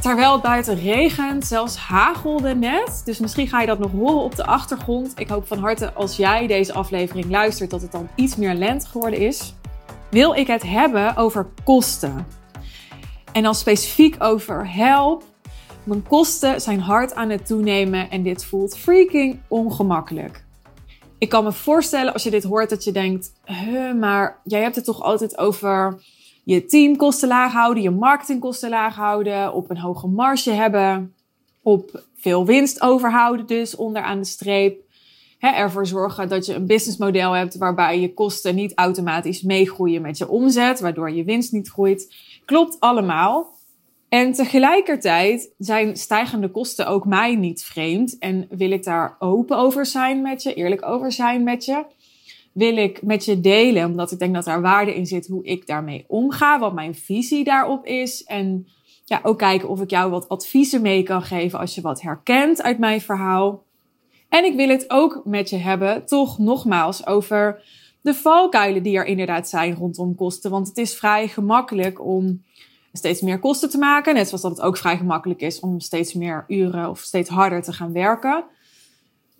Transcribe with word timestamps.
Terwijl 0.00 0.32
het 0.32 0.42
buiten 0.42 0.74
regent, 0.74 1.46
zelfs 1.46 1.76
hagelde 1.76 2.54
net. 2.54 3.02
Dus 3.04 3.18
misschien 3.18 3.48
ga 3.48 3.60
je 3.60 3.66
dat 3.66 3.78
nog 3.78 3.90
horen 3.90 4.22
op 4.22 4.36
de 4.36 4.44
achtergrond. 4.44 5.12
Ik 5.16 5.28
hoop 5.28 5.46
van 5.46 5.58
harte 5.58 5.92
als 5.92 6.16
jij 6.16 6.46
deze 6.46 6.72
aflevering 6.72 7.30
luistert 7.30 7.70
dat 7.70 7.82
het 7.82 7.92
dan 7.92 8.08
iets 8.14 8.36
meer 8.36 8.54
lente 8.54 8.86
geworden 8.86 9.18
is. 9.18 9.54
Wil 10.10 10.34
ik 10.34 10.46
het 10.46 10.62
hebben 10.62 11.16
over 11.16 11.46
kosten. 11.64 12.26
En 13.32 13.42
dan 13.42 13.54
specifiek 13.54 14.16
over 14.18 14.72
help. 14.72 15.24
Mijn 15.84 16.02
kosten 16.02 16.60
zijn 16.60 16.80
hard 16.80 17.14
aan 17.14 17.30
het 17.30 17.46
toenemen 17.46 18.10
en 18.10 18.22
dit 18.22 18.44
voelt 18.44 18.78
freaking 18.78 19.40
ongemakkelijk. 19.48 20.44
Ik 21.18 21.28
kan 21.28 21.44
me 21.44 21.52
voorstellen 21.52 22.12
als 22.12 22.22
je 22.22 22.30
dit 22.30 22.44
hoort 22.44 22.70
dat 22.70 22.84
je 22.84 22.92
denkt, 22.92 23.32
maar 23.98 24.40
jij 24.44 24.62
hebt 24.62 24.76
het 24.76 24.84
toch 24.84 25.02
altijd 25.02 25.38
over 25.38 26.02
je 26.44 26.64
teamkosten 26.64 27.28
laag 27.28 27.52
houden, 27.52 27.82
je 27.82 27.90
marketingkosten 27.90 28.70
laag 28.70 28.94
houden, 28.94 29.52
op 29.52 29.70
een 29.70 29.78
hoge 29.78 30.06
marge 30.06 30.50
hebben, 30.50 31.14
op 31.62 32.04
veel 32.14 32.46
winst 32.46 32.82
overhouden 32.82 33.46
dus 33.46 33.76
onderaan 33.76 34.18
de 34.18 34.24
streep. 34.24 34.88
Ervoor 35.38 35.86
zorgen 35.86 36.28
dat 36.28 36.46
je 36.46 36.54
een 36.54 36.66
businessmodel 36.66 37.32
hebt 37.32 37.56
waarbij 37.56 38.00
je 38.00 38.14
kosten 38.14 38.54
niet 38.54 38.72
automatisch 38.74 39.42
meegroeien 39.42 40.02
met 40.02 40.18
je 40.18 40.28
omzet, 40.28 40.80
waardoor 40.80 41.10
je 41.10 41.24
winst 41.24 41.52
niet 41.52 41.68
groeit. 41.68 42.14
Klopt 42.44 42.80
allemaal. 42.80 43.58
En 44.08 44.32
tegelijkertijd 44.32 45.52
zijn 45.58 45.96
stijgende 45.96 46.50
kosten 46.50 46.86
ook 46.86 47.06
mij 47.06 47.34
niet 47.34 47.64
vreemd. 47.64 48.18
En 48.18 48.46
wil 48.50 48.70
ik 48.70 48.84
daar 48.84 49.16
open 49.18 49.56
over 49.56 49.86
zijn 49.86 50.22
met 50.22 50.42
je, 50.42 50.54
eerlijk 50.54 50.86
over 50.86 51.12
zijn 51.12 51.42
met 51.42 51.64
je. 51.64 51.84
Wil 52.52 52.76
ik 52.76 53.02
met 53.02 53.24
je 53.24 53.40
delen, 53.40 53.84
omdat 53.84 54.10
ik 54.10 54.18
denk 54.18 54.34
dat 54.34 54.44
daar 54.44 54.60
waarde 54.60 54.94
in 54.94 55.06
zit, 55.06 55.26
hoe 55.26 55.44
ik 55.44 55.66
daarmee 55.66 56.04
omga, 56.08 56.58
wat 56.58 56.74
mijn 56.74 56.94
visie 56.94 57.44
daarop 57.44 57.86
is. 57.86 58.24
En 58.24 58.66
ja, 59.04 59.20
ook 59.22 59.38
kijken 59.38 59.68
of 59.68 59.80
ik 59.80 59.90
jou 59.90 60.10
wat 60.10 60.28
adviezen 60.28 60.82
mee 60.82 61.02
kan 61.02 61.22
geven 61.22 61.58
als 61.58 61.74
je 61.74 61.80
wat 61.80 62.02
herkent 62.02 62.62
uit 62.62 62.78
mijn 62.78 63.00
verhaal. 63.00 63.62
En 64.28 64.44
ik 64.44 64.56
wil 64.56 64.68
het 64.68 64.90
ook 64.90 65.22
met 65.24 65.50
je 65.50 65.56
hebben, 65.56 66.06
toch 66.06 66.38
nogmaals, 66.38 67.06
over 67.06 67.62
de 68.00 68.14
valkuilen 68.14 68.82
die 68.82 68.96
er 68.96 69.06
inderdaad 69.06 69.48
zijn 69.48 69.74
rondom 69.74 70.14
kosten. 70.14 70.50
Want 70.50 70.68
het 70.68 70.76
is 70.76 70.94
vrij 70.94 71.28
gemakkelijk 71.28 72.04
om 72.04 72.42
steeds 72.92 73.20
meer 73.20 73.38
kosten 73.38 73.70
te 73.70 73.78
maken. 73.78 74.14
Net 74.14 74.26
zoals 74.26 74.42
dat 74.42 74.50
het 74.50 74.60
ook 74.60 74.76
vrij 74.76 74.96
gemakkelijk 74.96 75.40
is 75.40 75.60
om 75.60 75.80
steeds 75.80 76.14
meer 76.14 76.44
uren 76.48 76.88
of 76.88 77.00
steeds 77.00 77.28
harder 77.28 77.62
te 77.62 77.72
gaan 77.72 77.92
werken. 77.92 78.44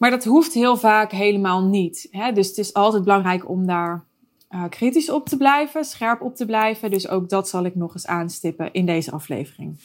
Maar 0.01 0.11
dat 0.11 0.25
hoeft 0.25 0.55
heel 0.55 0.77
vaak 0.77 1.13
helemaal 1.13 1.65
niet. 1.65 2.09
Hè? 2.11 2.33
Dus 2.33 2.49
het 2.49 2.59
is 2.59 2.75
altijd 2.75 3.03
belangrijk 3.03 3.49
om 3.49 3.67
daar 3.67 4.05
uh, 4.51 4.65
kritisch 4.69 5.11
op 5.11 5.29
te 5.29 5.37
blijven, 5.37 5.85
scherp 5.85 6.21
op 6.21 6.37
te 6.37 6.47
blijven. 6.47 6.91
Dus 6.91 7.09
ook 7.09 7.29
dat 7.29 7.49
zal 7.49 7.65
ik 7.65 7.75
nog 7.75 7.95
eens 7.95 8.07
aanstippen 8.07 8.73
in 8.73 8.87
deze 8.87 9.11
aflevering. 9.11 9.81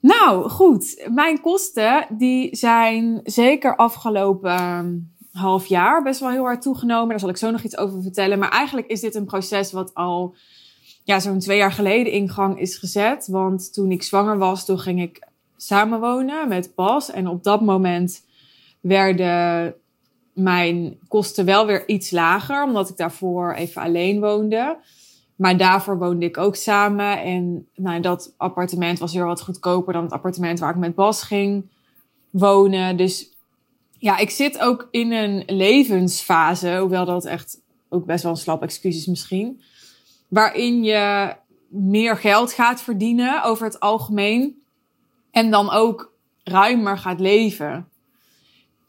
Nou, 0.00 0.48
goed. 0.48 1.08
Mijn 1.14 1.40
kosten 1.40 2.06
die 2.10 2.56
zijn 2.56 3.20
zeker 3.24 3.76
afgelopen 3.76 4.50
ehm, 4.50 4.96
half 5.32 5.66
jaar 5.66 6.02
best 6.02 6.20
wel 6.20 6.30
heel 6.30 6.44
hard 6.44 6.62
toegenomen. 6.62 7.08
Daar 7.08 7.20
zal 7.20 7.28
ik 7.28 7.36
zo 7.36 7.50
nog 7.50 7.62
iets 7.62 7.76
over 7.76 8.02
vertellen. 8.02 8.38
Maar 8.38 8.50
eigenlijk 8.50 8.86
is 8.86 9.00
dit 9.00 9.14
een 9.14 9.24
proces 9.24 9.72
wat 9.72 9.94
al 9.94 10.34
ja, 11.04 11.20
zo'n 11.20 11.38
twee 11.38 11.58
jaar 11.58 11.72
geleden 11.72 12.12
in 12.12 12.28
gang 12.28 12.60
is 12.60 12.76
gezet. 12.76 13.26
Want 13.26 13.72
toen 13.72 13.90
ik 13.90 14.02
zwanger 14.02 14.38
was, 14.38 14.64
toen 14.64 14.78
ging 14.78 15.02
ik 15.02 15.28
samenwonen 15.56 16.48
met 16.48 16.72
Bas. 16.74 17.10
En 17.10 17.28
op 17.28 17.42
dat 17.42 17.60
moment 17.60 18.26
werden 18.80 19.74
mijn 20.32 20.98
kosten 21.08 21.44
wel 21.44 21.66
weer 21.66 21.88
iets 21.88 22.10
lager, 22.10 22.64
omdat 22.64 22.88
ik 22.88 22.96
daarvoor 22.96 23.52
even 23.52 23.82
alleen 23.82 24.20
woonde. 24.20 24.76
Maar 25.36 25.56
daarvoor 25.56 25.98
woonde 25.98 26.26
ik 26.26 26.38
ook 26.38 26.56
samen. 26.56 27.22
En 27.22 27.68
nou, 27.74 28.00
dat 28.00 28.34
appartement 28.36 28.98
was 28.98 29.14
weer 29.14 29.26
wat 29.26 29.42
goedkoper 29.42 29.92
dan 29.92 30.02
het 30.02 30.12
appartement 30.12 30.58
waar 30.58 30.70
ik 30.70 30.76
met 30.76 30.94
Bas 30.94 31.22
ging 31.22 31.70
wonen. 32.30 32.96
Dus 32.96 33.32
ja, 33.98 34.18
ik 34.18 34.30
zit 34.30 34.58
ook 34.58 34.88
in 34.90 35.12
een 35.12 35.42
levensfase, 35.46 36.76
hoewel 36.80 37.04
dat 37.04 37.24
echt 37.24 37.60
ook 37.88 38.06
best 38.06 38.22
wel 38.22 38.32
een 38.32 38.38
slap 38.38 38.62
excuus 38.62 38.96
is 38.96 39.06
misschien 39.06 39.60
waarin 40.28 40.84
je 40.84 41.34
meer 41.68 42.16
geld 42.16 42.52
gaat 42.52 42.82
verdienen 42.82 43.42
over 43.42 43.64
het 43.64 43.80
algemeen. 43.80 44.62
En 45.30 45.50
dan 45.50 45.70
ook 45.70 46.12
ruimer 46.42 46.98
gaat 46.98 47.20
leven. 47.20 47.88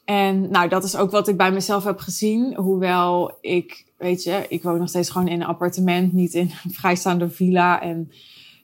En 0.09 0.49
nou, 0.49 0.69
dat 0.69 0.83
is 0.83 0.95
ook 0.95 1.11
wat 1.11 1.27
ik 1.27 1.37
bij 1.37 1.51
mezelf 1.51 1.83
heb 1.83 1.99
gezien. 1.99 2.55
Hoewel 2.55 3.37
ik, 3.41 3.85
weet 3.97 4.23
je, 4.23 4.45
ik 4.47 4.63
woon 4.63 4.77
nog 4.77 4.89
steeds 4.89 5.09
gewoon 5.09 5.27
in 5.27 5.41
een 5.41 5.47
appartement, 5.47 6.13
niet 6.13 6.33
in 6.33 6.51
een 6.63 6.71
vrijstaande 6.71 7.29
villa. 7.29 7.81
En 7.81 8.11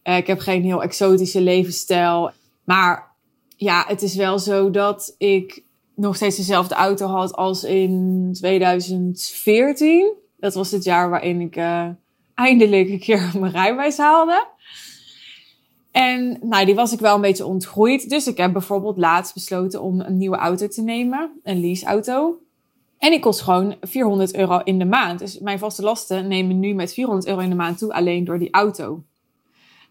uh, 0.04 0.18
ik 0.18 0.28
heb 0.28 0.40
geen 0.40 0.64
heel 0.64 0.84
exotische 0.84 1.42
levensstijl. 1.42 2.32
Maar 2.64 3.16
ja, 3.58 3.86
het 3.88 4.02
is 4.02 4.16
wel 4.16 4.40
zo 4.40 4.70
dat 4.70 5.16
ik 5.18 5.64
nog 5.96 6.16
steeds 6.16 6.38
dezelfde 6.38 6.76
auto 6.76 7.08
had 7.08 7.36
als 7.36 7.64
in 7.64 8.30
2014. 8.34 10.14
Dat 10.38 10.54
was 10.54 10.72
het 10.72 10.84
jaar 10.84 11.10
waarin 11.10 11.42
ik 11.42 11.56
uh, 11.56 11.88
eindelijk 12.36 12.90
een 12.90 13.00
keer 13.00 13.32
mijn 13.40 13.52
rijbewijs 13.52 13.98
haalde. 13.98 14.48
En 15.96 16.38
nou, 16.42 16.66
die 16.66 16.76
was 16.76 16.94
ik 16.94 17.00
wel 17.00 17.16
een 17.16 17.22
beetje 17.22 17.46
ontgroeid. 17.46 18.10
Dus 18.10 18.28
ik 18.28 18.38
heb 18.38 18.54
bijvoorbeeld 18.54 18.98
laatst 18.98 19.34
besloten 19.34 19.82
om 19.82 20.00
een 20.02 20.18
nieuwe 20.18 20.36
auto 20.36 20.68
te 20.68 20.82
nemen. 20.82 21.40
Een 21.44 21.60
leaseauto. 21.60 22.40
En 22.98 23.12
die 23.12 23.20
kost 23.20 23.42
gewoon 23.42 23.76
400 23.82 24.36
euro 24.36 24.60
in 24.64 24.80
de 24.80 24.86
maand. 24.86 25.20
Dus 25.20 25.40
mijn 25.40 25.60
vaste 25.60 25.82
lasten 25.82 26.28
nemen 26.28 26.60
nu 26.60 26.74
met 26.74 26.94
400 26.94 27.28
euro 27.28 27.40
in 27.40 27.50
de 27.50 27.56
maand 27.56 27.78
toe 27.78 27.94
alleen 27.94 28.24
door 28.24 28.40
die 28.40 28.52
auto. 28.52 29.04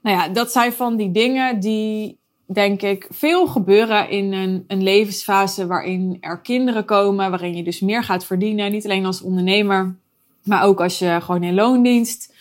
Nou 0.02 0.16
ja, 0.16 0.28
dat 0.28 0.52
zijn 0.52 0.72
van 0.72 0.96
die 0.96 1.10
dingen 1.10 1.60
die, 1.60 2.18
denk 2.46 2.82
ik, 2.82 3.06
veel 3.10 3.46
gebeuren 3.46 4.08
in 4.10 4.32
een, 4.32 4.64
een 4.66 4.82
levensfase 4.82 5.66
waarin 5.66 6.16
er 6.20 6.40
kinderen 6.40 6.84
komen, 6.84 7.30
waarin 7.30 7.56
je 7.56 7.62
dus 7.64 7.80
meer 7.80 8.04
gaat 8.04 8.24
verdienen. 8.24 8.72
Niet 8.72 8.84
alleen 8.84 9.06
als 9.06 9.22
ondernemer, 9.22 9.96
maar 10.42 10.64
ook 10.64 10.80
als 10.80 10.98
je 10.98 11.18
gewoon 11.20 11.42
in 11.42 11.54
loondienst 11.54 12.33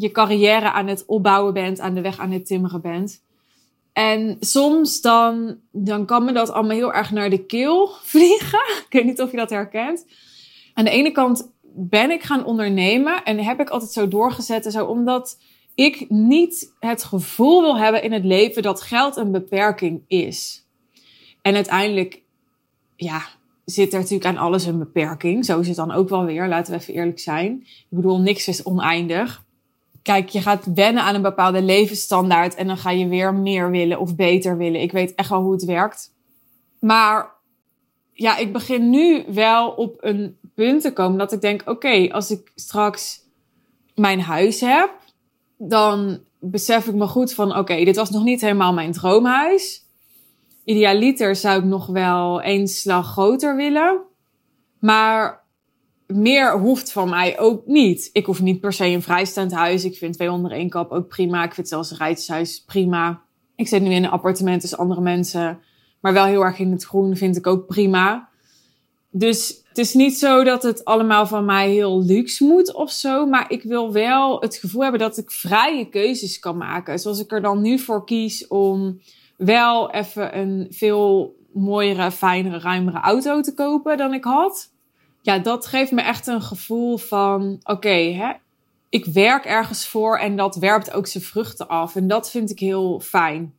je 0.00 0.10
carrière 0.10 0.72
aan 0.72 0.86
het 0.86 1.04
opbouwen 1.06 1.54
bent, 1.54 1.80
aan 1.80 1.94
de 1.94 2.00
weg 2.00 2.18
aan 2.18 2.30
het 2.30 2.46
timmeren 2.46 2.80
bent. 2.80 3.22
En 3.92 4.36
soms 4.40 5.00
dan, 5.00 5.58
dan 5.72 6.06
kan 6.06 6.24
me 6.24 6.32
dat 6.32 6.50
allemaal 6.50 6.76
heel 6.76 6.92
erg 6.92 7.10
naar 7.10 7.30
de 7.30 7.46
keel 7.46 7.88
vliegen. 8.02 8.62
Ik 8.68 8.86
weet 8.90 9.04
niet 9.04 9.20
of 9.20 9.30
je 9.30 9.36
dat 9.36 9.50
herkent. 9.50 10.06
Aan 10.74 10.84
de 10.84 10.90
ene 10.90 11.12
kant 11.12 11.52
ben 11.74 12.10
ik 12.10 12.22
gaan 12.22 12.44
ondernemen 12.44 13.24
en 13.24 13.38
heb 13.38 13.60
ik 13.60 13.70
altijd 13.70 13.90
zo 13.90 14.08
doorgezet 14.08 14.64
en 14.64 14.72
zo, 14.72 14.84
omdat 14.84 15.38
ik 15.74 16.10
niet 16.10 16.74
het 16.80 17.04
gevoel 17.04 17.62
wil 17.62 17.78
hebben 17.78 18.02
in 18.02 18.12
het 18.12 18.24
leven 18.24 18.62
dat 18.62 18.82
geld 18.82 19.16
een 19.16 19.30
beperking 19.30 20.02
is. 20.06 20.66
En 21.42 21.54
uiteindelijk, 21.54 22.22
ja, 22.96 23.22
zit 23.64 23.92
er 23.92 23.98
natuurlijk 23.98 24.26
aan 24.26 24.36
alles 24.36 24.64
een 24.64 24.78
beperking. 24.78 25.44
Zo 25.44 25.60
is 25.60 25.66
het 25.66 25.76
dan 25.76 25.92
ook 25.92 26.08
wel 26.08 26.24
weer, 26.24 26.48
laten 26.48 26.72
we 26.72 26.78
even 26.78 26.94
eerlijk 26.94 27.18
zijn. 27.18 27.60
Ik 27.60 27.86
bedoel, 27.88 28.20
niks 28.20 28.48
is 28.48 28.62
oneindig 28.62 29.44
kijk, 30.02 30.28
je 30.28 30.40
gaat 30.40 30.66
wennen 30.74 31.02
aan 31.02 31.14
een 31.14 31.22
bepaalde 31.22 31.62
levensstandaard 31.62 32.54
en 32.54 32.66
dan 32.66 32.76
ga 32.76 32.90
je 32.90 33.08
weer 33.08 33.34
meer 33.34 33.70
willen 33.70 33.98
of 33.98 34.16
beter 34.16 34.56
willen. 34.56 34.80
Ik 34.80 34.92
weet 34.92 35.14
echt 35.14 35.28
wel 35.28 35.42
hoe 35.42 35.52
het 35.52 35.64
werkt. 35.64 36.14
Maar 36.80 37.30
ja, 38.12 38.36
ik 38.36 38.52
begin 38.52 38.90
nu 38.90 39.24
wel 39.28 39.70
op 39.70 39.96
een 40.00 40.38
punt 40.54 40.82
te 40.82 40.92
komen 40.92 41.18
dat 41.18 41.32
ik 41.32 41.40
denk: 41.40 41.62
oké, 41.64 42.08
als 42.12 42.30
ik 42.30 42.52
straks 42.54 43.20
mijn 43.94 44.20
huis 44.20 44.60
heb, 44.60 44.90
dan 45.56 46.20
besef 46.38 46.86
ik 46.86 46.94
me 46.94 47.06
goed 47.06 47.34
van: 47.34 47.56
oké, 47.56 47.84
dit 47.84 47.96
was 47.96 48.10
nog 48.10 48.24
niet 48.24 48.40
helemaal 48.40 48.72
mijn 48.72 48.92
droomhuis. 48.92 49.84
Idealiter 50.64 51.36
zou 51.36 51.58
ik 51.58 51.64
nog 51.64 51.86
wel 51.86 52.42
één 52.42 52.68
slag 52.68 53.06
groter 53.06 53.56
willen. 53.56 54.00
Maar 54.78 55.39
meer 56.12 56.58
hoeft 56.58 56.92
van 56.92 57.08
mij 57.08 57.38
ook 57.38 57.66
niet. 57.66 58.10
Ik 58.12 58.26
hoef 58.26 58.40
niet 58.40 58.60
per 58.60 58.72
se 58.72 58.86
een 58.86 59.02
vrijstaand 59.02 59.52
huis. 59.52 59.84
Ik 59.84 59.96
vind 59.96 60.14
twee 60.14 60.30
onder 60.30 60.52
één 60.52 60.68
kap 60.68 60.90
ook 60.90 61.08
prima. 61.08 61.44
Ik 61.44 61.54
vind 61.54 61.68
zelfs 61.68 61.90
een 61.90 61.96
rijtjeshuis 61.96 62.64
prima. 62.66 63.22
Ik 63.56 63.68
zit 63.68 63.82
nu 63.82 63.90
in 63.90 64.04
een 64.04 64.10
appartement 64.10 64.60
tussen 64.60 64.78
andere 64.78 65.00
mensen. 65.00 65.60
Maar 66.00 66.12
wel 66.12 66.24
heel 66.24 66.42
erg 66.42 66.58
in 66.58 66.70
het 66.70 66.84
groen 66.84 67.16
vind 67.16 67.36
ik 67.36 67.46
ook 67.46 67.66
prima. 67.66 68.28
Dus 69.10 69.62
het 69.68 69.78
is 69.78 69.94
niet 69.94 70.18
zo 70.18 70.44
dat 70.44 70.62
het 70.62 70.84
allemaal 70.84 71.26
van 71.26 71.44
mij 71.44 71.70
heel 71.70 72.04
luxe 72.04 72.44
moet 72.44 72.74
of 72.74 72.90
zo. 72.90 73.26
Maar 73.26 73.50
ik 73.50 73.62
wil 73.62 73.92
wel 73.92 74.40
het 74.40 74.56
gevoel 74.56 74.82
hebben 74.82 75.00
dat 75.00 75.18
ik 75.18 75.30
vrije 75.30 75.88
keuzes 75.88 76.38
kan 76.38 76.56
maken. 76.56 76.98
Zoals 76.98 77.20
ik 77.20 77.32
er 77.32 77.42
dan 77.42 77.60
nu 77.60 77.78
voor 77.78 78.04
kies 78.04 78.46
om 78.48 79.00
wel 79.36 79.90
even 79.90 80.38
een 80.38 80.66
veel 80.70 81.34
mooiere, 81.52 82.10
fijnere, 82.10 82.58
ruimere 82.58 83.00
auto 83.00 83.40
te 83.40 83.54
kopen 83.54 83.96
dan 83.96 84.14
ik 84.14 84.24
had 84.24 84.69
ja, 85.22 85.38
dat 85.38 85.66
geeft 85.66 85.92
me 85.92 86.00
echt 86.00 86.26
een 86.26 86.42
gevoel 86.42 86.96
van: 86.96 87.60
oké, 87.62 88.12
hè, 88.12 88.32
ik 88.88 89.04
werk 89.04 89.44
ergens 89.44 89.88
voor 89.88 90.18
en 90.18 90.36
dat 90.36 90.56
werpt 90.56 90.92
ook 90.92 91.06
zijn 91.06 91.24
vruchten 91.24 91.68
af. 91.68 91.96
En 91.96 92.08
dat 92.08 92.30
vind 92.30 92.50
ik 92.50 92.58
heel 92.58 93.00
fijn. 93.00 93.54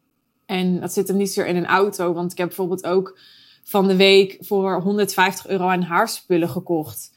En 0.46 0.80
dat 0.80 0.94
zit 0.94 1.08
hem 1.08 1.18
niet 1.18 1.34
zo 1.34 1.42
in 1.42 1.56
een 1.56 1.66
auto, 1.66 2.14
want 2.14 2.32
ik 2.32 2.38
heb 2.38 2.48
bijvoorbeeld 2.48 2.86
ook 2.86 3.20
van 3.64 3.88
de 3.88 3.96
week 3.96 4.38
voor 4.40 4.82
150 4.82 5.48
euro 5.48 5.68
aan 5.68 5.82
haarspullen 5.82 6.50
gekocht. 6.50 7.14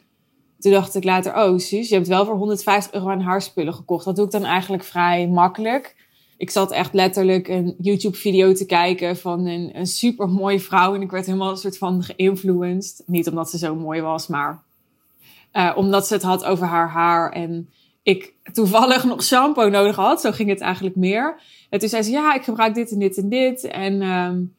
Toen 0.59 0.73
dacht 0.73 0.95
ik 0.95 1.05
later, 1.05 1.37
oh 1.37 1.59
Suus, 1.59 1.89
je 1.89 1.95
hebt 1.95 2.09
wel 2.09 2.25
voor 2.25 2.37
150 2.37 2.93
euro 2.93 3.11
aan 3.11 3.21
haarspullen 3.21 3.75
gekocht. 3.75 4.05
Dat 4.05 4.17
doe 4.17 4.25
ik 4.25 4.31
dan 4.31 4.45
eigenlijk 4.45 4.85
vrij 4.85 5.29
makkelijk. 5.29 5.97
Ik 6.45 6.51
zat 6.51 6.73
echt 6.73 6.95
letterlijk 6.95 7.49
een 7.49 7.75
YouTube-video 7.79 8.53
te 8.53 8.67
kijken 8.67 9.17
van 9.17 9.47
een, 9.47 9.71
een 9.75 9.87
super 9.87 10.29
mooie 10.29 10.61
vrouw. 10.61 10.95
En 10.95 11.03
ik 11.03 11.11
werd 11.11 11.27
helemaal 11.27 11.51
een 11.51 11.57
soort 11.57 11.79
van 11.79 12.03
geïnfluenced. 12.03 13.03
Niet 13.07 13.29
omdat 13.29 13.51
ze 13.51 13.59
zo 13.59 13.75
mooi 13.75 14.01
was, 14.01 14.27
maar 14.27 14.63
uh, 15.53 15.73
omdat 15.77 16.07
ze 16.07 16.15
het 16.15 16.23
had 16.23 16.45
over 16.45 16.67
haar 16.67 16.89
haar. 16.89 17.33
En 17.33 17.71
ik 18.03 18.35
toevallig 18.53 19.05
nog 19.05 19.23
shampoo 19.23 19.69
nodig 19.69 19.97
had. 19.97 20.21
Zo 20.21 20.31
ging 20.31 20.49
het 20.49 20.61
eigenlijk 20.61 20.97
meer. 20.97 21.41
En 21.71 21.79
toen 21.79 21.89
zei 21.89 22.03
ze, 22.03 22.11
ja, 22.11 22.35
ik 22.35 22.43
gebruik 22.43 22.75
dit 22.75 22.91
en 22.91 22.99
dit 22.99 23.17
en 23.17 23.29
dit. 23.29 23.65
En 23.65 24.03
um, 24.03 24.55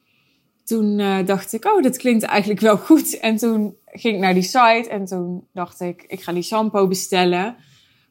toen 0.64 1.00
uh, 1.00 1.26
dacht 1.26 1.54
ik, 1.54 1.66
oh, 1.66 1.84
dat 1.84 1.98
klinkt 1.98 2.24
eigenlijk 2.24 2.62
wel 2.62 2.78
goed. 2.78 3.20
En 3.20 3.36
toen 3.36 3.76
ging 3.86 4.16
ik 4.16 4.22
naar 4.22 4.34
die 4.34 4.44
site 4.44 4.88
en 4.90 5.06
toen 5.06 5.48
dacht 5.54 5.82
ik, 5.82 6.06
ik 6.08 6.22
ga 6.22 6.32
die 6.32 6.44
shampoo 6.44 6.88
bestellen. 6.88 7.56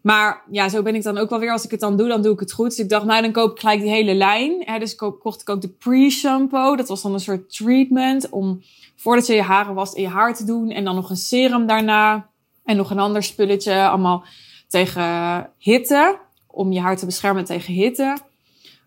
Maar 0.04 0.42
ja, 0.50 0.68
zo 0.68 0.82
ben 0.82 0.94
ik 0.94 1.02
dan 1.02 1.18
ook 1.18 1.30
wel 1.30 1.38
weer. 1.38 1.52
Als 1.52 1.64
ik 1.64 1.70
het 1.70 1.80
dan 1.80 1.96
doe, 1.96 2.08
dan 2.08 2.22
doe 2.22 2.32
ik 2.32 2.40
het 2.40 2.52
goed. 2.52 2.68
Dus 2.68 2.78
ik 2.78 2.88
dacht, 2.88 3.04
nou, 3.04 3.22
dan 3.22 3.32
koop 3.32 3.50
ik 3.50 3.60
gelijk 3.60 3.80
die 3.80 3.90
hele 3.90 4.14
lijn. 4.14 4.62
Hè, 4.64 4.78
dus 4.78 4.94
koop, 4.94 5.20
kocht 5.20 5.40
ik 5.40 5.48
ook 5.48 5.60
de 5.60 5.68
pre-shampoo. 5.68 6.76
Dat 6.76 6.88
was 6.88 7.02
dan 7.02 7.12
een 7.12 7.20
soort 7.20 7.56
treatment 7.56 8.28
om 8.28 8.62
voordat 8.96 9.26
je 9.26 9.34
je 9.34 9.42
haren 9.42 9.74
was 9.74 9.92
in 9.92 10.02
je 10.02 10.08
haar 10.08 10.34
te 10.34 10.44
doen. 10.44 10.70
En 10.70 10.84
dan 10.84 10.94
nog 10.94 11.10
een 11.10 11.16
serum 11.16 11.66
daarna. 11.66 12.28
En 12.64 12.76
nog 12.76 12.90
een 12.90 12.98
ander 12.98 13.22
spulletje. 13.22 13.88
Allemaal 13.88 14.24
tegen 14.68 15.50
hitte. 15.58 16.18
Om 16.46 16.72
je 16.72 16.80
haar 16.80 16.96
te 16.96 17.06
beschermen 17.06 17.44
tegen 17.44 17.72
hitte. 17.72 18.18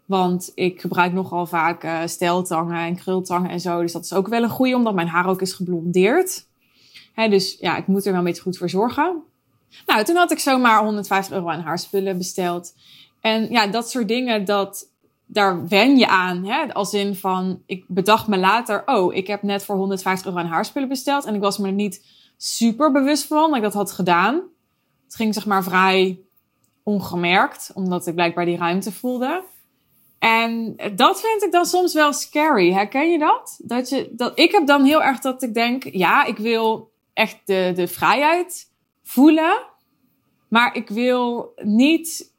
Want 0.05 0.51
ik 0.55 0.81
gebruik 0.81 1.13
nogal 1.13 1.45
vaak 1.45 1.83
uh, 1.83 1.99
steltangen 2.05 2.85
en 2.85 2.95
krultangen 2.95 3.49
en 3.49 3.59
zo. 3.59 3.81
Dus 3.81 3.91
dat 3.91 4.03
is 4.03 4.13
ook 4.13 4.27
wel 4.27 4.43
een 4.43 4.49
goede, 4.49 4.75
omdat 4.75 4.95
mijn 4.95 5.07
haar 5.07 5.27
ook 5.27 5.41
is 5.41 5.53
geblondeerd. 5.53 6.45
Hè, 7.13 7.29
dus 7.29 7.57
ja, 7.59 7.77
ik 7.77 7.87
moet 7.87 8.05
er 8.05 8.11
wel 8.11 8.19
een 8.19 8.25
beetje 8.25 8.41
goed 8.41 8.57
voor 8.57 8.69
zorgen. 8.69 9.23
Nou, 9.85 10.03
toen 10.03 10.15
had 10.15 10.31
ik 10.31 10.39
zomaar 10.39 10.83
150 10.83 11.33
euro 11.33 11.49
aan 11.49 11.61
haarspullen 11.61 12.17
besteld. 12.17 12.73
En 13.21 13.51
ja, 13.51 13.67
dat 13.67 13.89
soort 13.89 14.07
dingen, 14.07 14.45
dat, 14.45 14.89
daar 15.25 15.67
wen 15.67 15.97
je 15.97 16.07
aan. 16.07 16.45
Hè? 16.45 16.73
Als 16.73 16.93
in 16.93 17.15
van, 17.15 17.61
ik 17.65 17.83
bedacht 17.87 18.27
me 18.27 18.37
later, 18.37 18.83
oh, 18.85 19.15
ik 19.15 19.27
heb 19.27 19.41
net 19.41 19.65
voor 19.65 19.75
150 19.75 20.25
euro 20.25 20.39
aan 20.39 20.45
haarspullen 20.45 20.89
besteld. 20.89 21.25
En 21.25 21.35
ik 21.35 21.41
was 21.41 21.57
me 21.57 21.67
er 21.67 21.73
niet 21.73 22.05
super 22.37 22.91
bewust 22.91 23.25
van 23.25 23.47
dat 23.47 23.55
ik 23.55 23.63
dat 23.63 23.73
had 23.73 23.91
gedaan. 23.91 24.35
Het 25.05 25.15
ging 25.15 25.33
zeg 25.33 25.45
maar 25.45 25.63
vrij 25.63 26.19
ongemerkt, 26.83 27.71
omdat 27.73 28.07
ik 28.07 28.13
blijkbaar 28.13 28.45
die 28.45 28.57
ruimte 28.57 28.91
voelde. 28.91 29.43
En 30.19 30.75
dat 30.95 31.21
vind 31.21 31.43
ik 31.43 31.51
dan 31.51 31.65
soms 31.65 31.93
wel 31.93 32.13
scary. 32.13 32.71
Herken 32.71 33.11
je 33.11 33.19
dat? 33.19 33.59
dat, 33.63 33.89
je, 33.89 34.09
dat 34.11 34.39
ik 34.39 34.51
heb 34.51 34.67
dan 34.67 34.83
heel 34.83 35.03
erg 35.03 35.19
dat 35.19 35.43
ik 35.43 35.53
denk, 35.53 35.83
ja, 35.83 36.25
ik 36.25 36.37
wil 36.37 36.91
echt 37.13 37.37
de, 37.45 37.71
de 37.75 37.87
vrijheid 37.87 38.69
voelen. 39.07 39.65
Maar 40.48 40.75
ik 40.75 40.89
wil 40.89 41.54
niet 41.56 42.33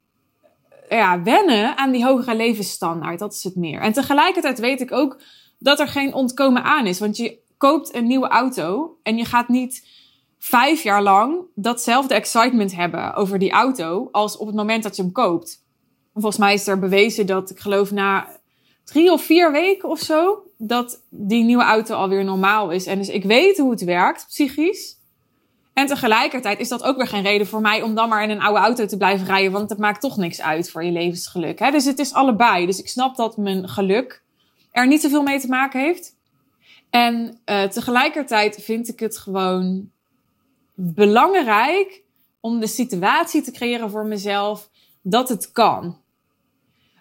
ja, 0.89 1.23
wennen 1.23 1.77
aan 1.77 1.91
die 1.91 2.05
hogere 2.05 2.37
levensstandaard. 2.37 3.19
Dat 3.19 3.33
is 3.33 3.45
het 3.45 3.57
meer. 3.57 3.81
En 3.81 3.93
tegelijkertijd 3.93 4.59
weet 4.59 4.81
ik 4.81 4.93
ook 4.93 5.21
dat 5.59 5.81
er 5.81 5.89
geen 5.89 6.15
ontkomen 6.15 6.63
aan 6.63 6.87
is. 6.87 6.99
Want 6.99 7.17
je 7.17 7.39
koopt 7.57 7.95
een 7.95 8.07
nieuwe 8.07 8.29
auto 8.29 8.97
en 9.03 9.17
je 9.17 9.25
gaat 9.25 9.49
niet 9.49 9.87
vijf 10.39 10.83
jaar 10.83 11.03
lang 11.03 11.41
datzelfde 11.55 12.15
excitement 12.15 12.75
hebben 12.75 13.15
over 13.15 13.39
die 13.39 13.51
auto 13.51 14.09
als 14.13 14.37
op 14.37 14.47
het 14.47 14.57
moment 14.57 14.83
dat 14.83 14.97
je 14.97 15.03
hem 15.03 15.13
koopt. 15.13 15.67
Volgens 16.13 16.37
mij 16.37 16.55
is 16.55 16.67
er 16.67 16.79
bewezen 16.79 17.27
dat, 17.27 17.51
ik 17.51 17.59
geloof 17.59 17.91
na 17.91 18.29
drie 18.85 19.13
of 19.13 19.23
vier 19.23 19.53
weken 19.53 19.89
of 19.89 19.99
zo, 19.99 20.43
dat 20.57 21.03
die 21.11 21.45
nieuwe 21.45 21.63
auto 21.63 21.95
alweer 21.95 22.25
normaal 22.25 22.71
is. 22.71 22.87
En 22.87 22.99
dus 22.99 23.09
ik 23.09 23.25
weet 23.25 23.59
hoe 23.59 23.71
het 23.71 23.85
werkt, 23.85 24.27
psychisch. 24.27 24.98
En 25.79 25.87
tegelijkertijd 25.87 26.59
is 26.59 26.69
dat 26.69 26.83
ook 26.83 26.97
weer 26.97 27.07
geen 27.07 27.23
reden 27.23 27.47
voor 27.47 27.61
mij 27.61 27.83
om 27.83 27.95
dan 27.95 28.09
maar 28.09 28.23
in 28.23 28.31
een 28.31 28.41
oude 28.41 28.61
auto 28.61 28.87
te 28.87 28.97
blijven 28.97 29.27
rijden, 29.27 29.53
want 29.53 29.71
het 29.71 29.79
maakt 29.79 30.01
toch 30.01 30.17
niks 30.17 30.41
uit 30.41 30.71
voor 30.71 30.85
je 30.85 30.93
levensgeluk. 30.93 31.59
Hè? 31.59 31.71
Dus 31.71 31.85
het 31.85 31.99
is 31.99 32.13
allebei. 32.13 32.67
Dus 32.67 32.79
ik 32.79 32.89
snap 32.89 33.17
dat 33.17 33.37
mijn 33.37 33.69
geluk 33.69 34.23
er 34.71 34.87
niet 34.87 35.01
zoveel 35.01 35.23
mee 35.23 35.41
te 35.41 35.49
maken 35.49 35.81
heeft. 35.81 36.17
En 36.91 37.41
uh, 37.47 37.63
tegelijkertijd 37.63 38.63
vind 38.63 38.89
ik 38.89 39.01
het 39.01 39.19
gewoon 39.19 39.91
belangrijk 40.75 42.03
om 42.41 42.61
de 42.61 42.67
situatie 42.67 43.43
te 43.43 43.51
creëren 43.51 43.91
voor 43.91 44.07
mezelf 44.07 44.71
dat 45.03 45.29
het 45.29 45.53
kan. 45.53 45.99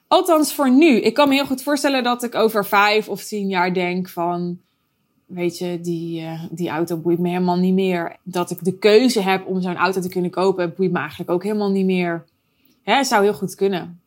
Althans 0.07 0.53
voor 0.53 0.71
nu. 0.71 1.01
Ik 1.01 1.13
kan 1.13 1.27
me 1.29 1.35
heel 1.35 1.45
goed 1.45 1.63
voorstellen 1.63 2.03
dat 2.03 2.24
ik 2.24 2.35
over 2.35 2.65
vijf 2.65 3.09
of 3.09 3.24
tien 3.24 3.47
jaar 3.47 3.74
denk 3.74 4.09
van 4.09 4.62
weet 5.27 5.57
je, 5.57 5.79
die, 5.81 6.21
uh, 6.21 6.44
die 6.51 6.69
auto 6.69 6.97
boeit 6.97 7.19
me 7.19 7.27
helemaal 7.29 7.57
niet 7.57 7.74
meer. 7.74 8.15
Dat 8.24 8.51
ik 8.51 8.63
de 8.63 8.77
keuze 8.77 9.21
heb 9.21 9.47
om 9.47 9.62
zo'n 9.62 9.75
auto 9.75 10.01
te 10.01 10.09
kunnen 10.09 10.31
kopen, 10.31 10.74
boeit 10.75 10.91
me 10.91 11.00
eigenlijk 11.00 11.29
ook 11.29 11.44
helemaal 11.44 11.71
niet 11.71 11.85
meer. 11.85 12.25
Hè, 12.83 13.03
zou 13.03 13.24
heel 13.24 13.33
goed 13.33 13.56
kunnen. 13.56 14.01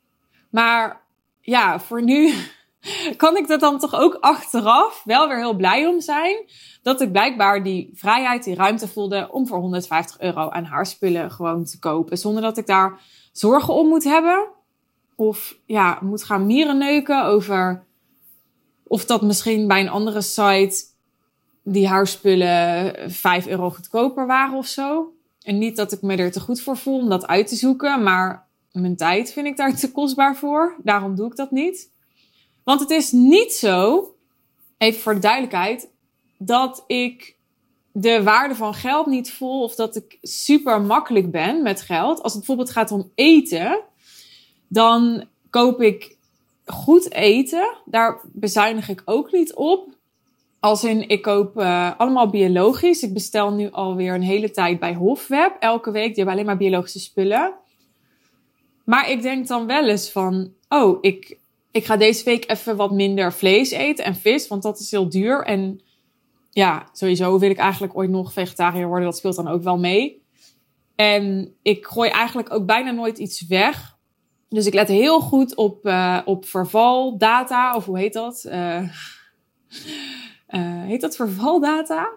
Maar 0.51 1.01
ja, 1.41 1.81
voor 1.81 2.03
nu 2.03 2.33
kan 3.17 3.37
ik 3.37 3.49
er 3.49 3.59
dan 3.59 3.79
toch 3.79 3.95
ook 3.95 4.15
achteraf 4.21 5.03
wel 5.05 5.29
weer 5.29 5.39
heel 5.39 5.57
blij 5.57 5.87
om 5.87 6.01
zijn. 6.01 6.37
Dat 6.83 7.01
ik 7.01 7.13
blijkbaar 7.13 7.63
die 7.63 7.91
vrijheid, 7.95 8.45
die 8.45 8.55
ruimte 8.55 8.89
voelde 8.89 9.29
om 9.33 9.47
voor 9.47 9.59
150 9.59 10.21
euro 10.21 10.49
aan 10.49 10.65
haarspullen 10.65 11.31
gewoon 11.31 11.65
te 11.65 11.79
kopen. 11.79 12.19
Zonder 12.19 12.43
dat 12.43 12.59
ik 12.59 12.67
daar 12.67 13.01
zorgen 13.33 13.75
om 13.75 13.89
moet 13.89 14.05
hebben. 14.05 14.49
Of 15.17 15.57
ja, 15.67 15.99
moet 16.01 16.25
gaan 16.25 16.47
mierenneuken 16.47 17.25
over 17.25 17.85
of 18.91 19.05
dat 19.05 19.23
misschien 19.23 19.67
bij 19.67 19.81
een 19.81 19.89
andere 19.89 20.21
site 20.21 20.85
die 21.73 21.89
haarspullen 21.89 23.11
5 23.11 23.47
euro 23.47 23.71
goedkoper 23.71 24.27
waren 24.27 24.59
of 24.59 24.67
zo. 24.67 25.13
En 25.43 25.59
niet 25.59 25.77
dat 25.77 25.93
ik 25.93 26.03
me 26.03 26.17
er 26.17 26.33
te 26.33 26.41
goed 26.41 26.61
voor 26.61 26.77
voel 26.77 26.99
om 26.99 27.09
dat 27.09 27.27
uit 27.27 27.47
te 27.47 27.57
zoeken, 27.57 28.03
maar 28.03 28.47
mijn 28.73 28.97
tijd 28.97 29.33
vind 29.33 29.47
ik 29.47 29.57
daar 29.57 29.77
te 29.77 29.93
kostbaar 29.93 30.37
voor. 30.37 30.77
Daarom 30.83 31.15
doe 31.15 31.27
ik 31.27 31.37
dat 31.37 31.51
niet. 31.51 31.91
Want 32.65 32.81
het 32.81 32.91
is 32.91 33.13
niet 33.13 33.53
zo, 33.53 34.05
even 34.79 35.01
voor 35.01 35.15
de 35.15 35.21
duidelijkheid, 35.21 35.89
dat 36.39 36.85
ik 36.87 37.37
de 37.93 38.23
waarde 38.23 38.55
van 38.55 38.75
geld 38.75 39.07
niet 39.07 39.33
voel 39.33 39.63
of 39.63 39.75
dat 39.75 39.97
ik 39.97 40.19
super 40.23 40.81
makkelijk 40.81 41.31
ben 41.31 41.63
met 41.63 41.81
geld. 41.81 42.23
Als 42.23 42.33
het 42.33 42.47
bijvoorbeeld 42.47 42.77
gaat 42.77 42.93
om 42.93 43.11
eten, 43.15 43.81
dan 44.69 45.25
koop 45.51 45.81
ik 45.81 46.17
goed 46.65 47.13
eten. 47.13 47.77
Daar 47.85 48.21
bezuinig 48.33 48.89
ik 48.89 49.03
ook 49.05 49.33
niet 49.33 49.55
op. 49.55 49.99
Als 50.61 50.85
in, 50.85 51.09
ik 51.09 51.23
koop 51.23 51.57
uh, 51.57 51.91
allemaal 51.97 52.31
biologisch. 52.31 53.03
Ik 53.03 53.13
bestel 53.13 53.53
nu 53.53 53.71
alweer 53.71 54.15
een 54.15 54.23
hele 54.23 54.51
tijd 54.51 54.81
bij 54.81 54.95
Hofweb. 54.95 55.57
Elke 55.59 55.91
week, 55.91 56.07
die 56.07 56.15
hebben 56.15 56.35
alleen 56.35 56.47
maar 56.47 56.57
biologische 56.57 57.01
spullen. 57.01 57.55
Maar 58.85 59.11
ik 59.11 59.23
denk 59.23 59.47
dan 59.47 59.67
wel 59.67 59.89
eens 59.89 60.11
van, 60.11 60.53
oh, 60.69 60.99
ik, 61.01 61.39
ik 61.71 61.85
ga 61.85 61.97
deze 61.97 62.25
week 62.25 62.51
even 62.51 62.77
wat 62.77 62.91
minder 62.91 63.33
vlees 63.33 63.71
eten 63.71 64.05
en 64.05 64.15
vis, 64.15 64.49
want 64.49 64.63
dat 64.63 64.81
is 64.81 64.91
heel 64.91 65.09
duur. 65.09 65.45
En 65.45 65.81
ja, 66.51 66.89
sowieso 66.93 67.39
wil 67.39 67.51
ik 67.51 67.59
eigenlijk 67.59 67.97
ooit 67.97 68.11
nog 68.11 68.33
vegetariër 68.33 68.87
worden. 68.87 69.05
Dat 69.05 69.17
speelt 69.17 69.37
dan 69.37 69.49
ook 69.49 69.63
wel 69.63 69.79
mee. 69.79 70.23
En 70.95 71.55
ik 71.63 71.87
gooi 71.87 72.11
eigenlijk 72.11 72.53
ook 72.53 72.67
bijna 72.67 72.91
nooit 72.91 73.19
iets 73.19 73.47
weg. 73.47 73.99
Dus 74.49 74.67
ik 74.67 74.75
let 74.75 74.89
heel 74.89 75.21
goed 75.21 75.55
op, 75.55 75.87
uh, 75.87 76.21
op 76.25 76.45
vervaldata, 76.45 77.75
of 77.75 77.85
hoe 77.85 77.99
heet 77.99 78.13
dat? 78.13 78.45
Uh, 78.47 78.89
uh, 80.51 80.61
heet 80.85 81.01
dat 81.01 81.17
vervaldata? 81.17 82.09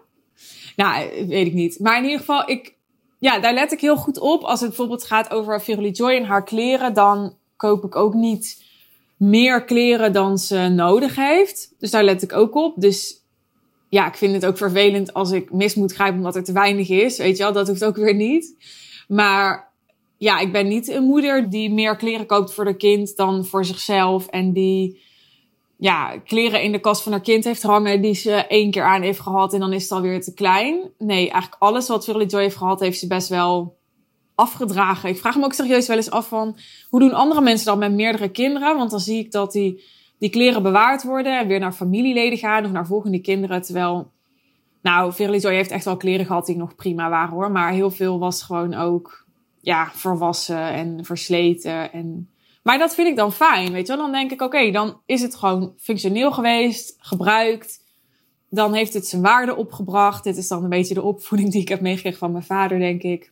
Nou, 0.76 1.10
weet 1.28 1.48
ik 1.48 1.54
niet. 1.54 1.80
Maar 1.80 1.98
in 1.98 2.04
ieder 2.04 2.20
geval, 2.20 2.50
ik, 2.50 2.76
ja, 3.20 3.40
daar 3.40 3.54
let 3.54 3.72
ik 3.72 3.82
heel 3.82 3.98
goed 3.98 4.20
op. 4.20 4.44
Als 4.44 4.60
het 4.60 4.70
bijvoorbeeld 4.70 5.04
gaat 5.04 5.32
over 5.32 5.62
Verily 5.62 5.90
Joy 5.90 6.12
en 6.12 6.26
haar 6.26 6.44
kleren, 6.44 6.94
dan 6.94 7.38
koop 7.56 7.84
ik 7.84 7.96
ook 7.96 8.14
niet 8.14 8.64
meer 9.18 9.64
kleren 9.64 10.14
dan 10.14 10.38
ze 10.38 10.58
nodig 10.58 11.16
heeft. 11.16 11.74
Dus 11.80 11.92
daar 11.92 12.04
let 12.04 12.22
ik 12.22 12.34
ook 12.34 12.56
op. 12.56 12.74
Dus 12.78 13.22
ja, 13.90 14.08
ik 14.08 14.16
vind 14.16 14.34
het 14.34 14.46
ook 14.46 14.58
vervelend 14.58 15.14
als 15.14 15.32
ik 15.32 15.52
mis 15.52 15.76
moet 15.76 15.94
grijpen 15.94 16.18
omdat 16.18 16.36
er 16.36 16.44
te 16.44 16.52
weinig 16.52 16.90
is. 16.90 17.18
Weet 17.18 17.38
je 17.38 17.44
wel, 17.44 17.54
dat 17.54 17.68
hoeft 17.68 17.86
ook 17.86 17.96
weer 17.96 18.16
niet. 18.16 18.56
Maar 19.08 19.72
ja, 20.18 20.40
ik 20.40 20.52
ben 20.52 20.68
niet 20.68 20.88
een 20.88 21.04
moeder 21.04 21.50
die 21.50 21.74
meer 21.74 21.96
kleren 21.96 22.26
koopt 22.26 22.54
voor 22.54 22.64
haar 22.64 22.76
kind 22.76 23.16
dan 23.16 23.46
voor 23.46 23.66
zichzelf. 23.66 24.28
En 24.28 24.54
die 24.54 25.02
ja, 25.84 26.18
kleren 26.26 26.62
in 26.62 26.72
de 26.72 26.80
kast 26.80 27.04
van 27.04 27.12
haar 27.12 27.22
kind 27.22 27.44
heeft 27.44 27.64
hangen 27.64 28.02
die 28.02 28.14
ze 28.14 28.32
één 28.32 28.72
keer 28.72 28.84
aan 28.84 29.02
heeft 29.02 29.20
gehad 29.20 29.54
en 29.54 29.60
dan 29.60 29.74
is 29.74 29.84
het 29.84 29.92
alweer 29.92 30.22
te 30.22 30.34
klein. 30.34 30.90
Nee, 30.98 31.30
eigenlijk 31.30 31.56
alles 31.62 31.88
wat 31.88 32.06
Verily 32.06 32.26
Joy 32.26 32.42
heeft 32.42 32.56
gehad, 32.56 32.80
heeft 32.80 33.00
ze 33.00 33.08
best 33.08 33.28
wel 33.28 33.78
afgedragen. 34.36 35.10
Ik 35.10 35.18
vraag 35.18 35.36
me 35.36 35.44
ook 35.44 35.54
serieus 35.54 35.88
wel 35.88 35.98
eens 35.98 36.12
af 36.12 36.28
van, 36.28 36.58
hoe 36.90 37.00
doen 37.00 37.14
andere 37.14 37.42
mensen 37.42 37.66
dat 37.66 37.78
met 37.78 37.92
meerdere 37.94 38.30
kinderen? 38.30 38.78
Want 38.78 38.92
dan 38.92 39.00
zie 39.00 39.20
ik 39.20 39.32
dat 39.32 39.52
die, 39.52 39.84
die 40.20 40.30
kleren 40.30 40.64
bewaard 40.64 41.04
worden 41.04 41.40
en 41.40 41.48
weer 41.48 41.60
naar 41.60 41.74
familieleden 41.74 42.38
gaan 42.38 42.66
of 42.66 42.72
naar 42.72 42.88
volgende 42.88 43.20
kinderen. 43.20 43.62
Terwijl, 43.62 44.12
nou, 44.82 45.14
Verily 45.14 45.40
Joy 45.40 45.54
heeft 45.54 45.72
echt 45.72 45.86
wel 45.86 45.98
kleren 45.98 46.26
gehad 46.26 46.46
die 46.46 46.58
nog 46.58 46.76
prima 46.76 47.10
waren 47.10 47.34
hoor. 47.34 47.52
Maar 47.52 47.72
heel 47.72 47.92
veel 47.92 48.20
was 48.20 48.44
gewoon 48.44 48.74
ook, 48.74 49.26
ja, 49.62 49.90
verwassen 49.94 50.68
en 50.68 51.06
versleten 51.06 51.92
en 51.92 52.28
maar 52.64 52.78
dat 52.78 52.96
vind 52.96 53.08
ik 53.08 53.16
dan 53.16 53.34
fijn, 53.34 53.72
weet 53.72 53.88
je 53.88 53.94
wel. 53.94 54.02
Dan 54.02 54.12
denk 54.12 54.32
ik, 54.32 54.42
oké, 54.42 54.72
dan 54.72 55.02
is 55.06 55.22
het 55.22 55.36
gewoon 55.36 55.74
functioneel 55.78 56.32
geweest, 56.32 56.96
gebruikt. 56.98 57.82
Dan 58.50 58.74
heeft 58.74 58.94
het 58.94 59.08
zijn 59.08 59.22
waarde 59.22 59.56
opgebracht. 59.56 60.24
Dit 60.24 60.38
is 60.38 60.48
dan 60.48 60.64
een 60.64 60.70
beetje 60.70 60.94
de 60.94 61.02
opvoeding 61.02 61.52
die 61.52 61.62
ik 61.62 61.68
heb 61.68 61.82
meegekregen 61.82 62.20
van 62.20 62.32
mijn 62.32 62.44
vader, 62.44 62.80
denk 62.80 63.02
ik. 63.02 63.32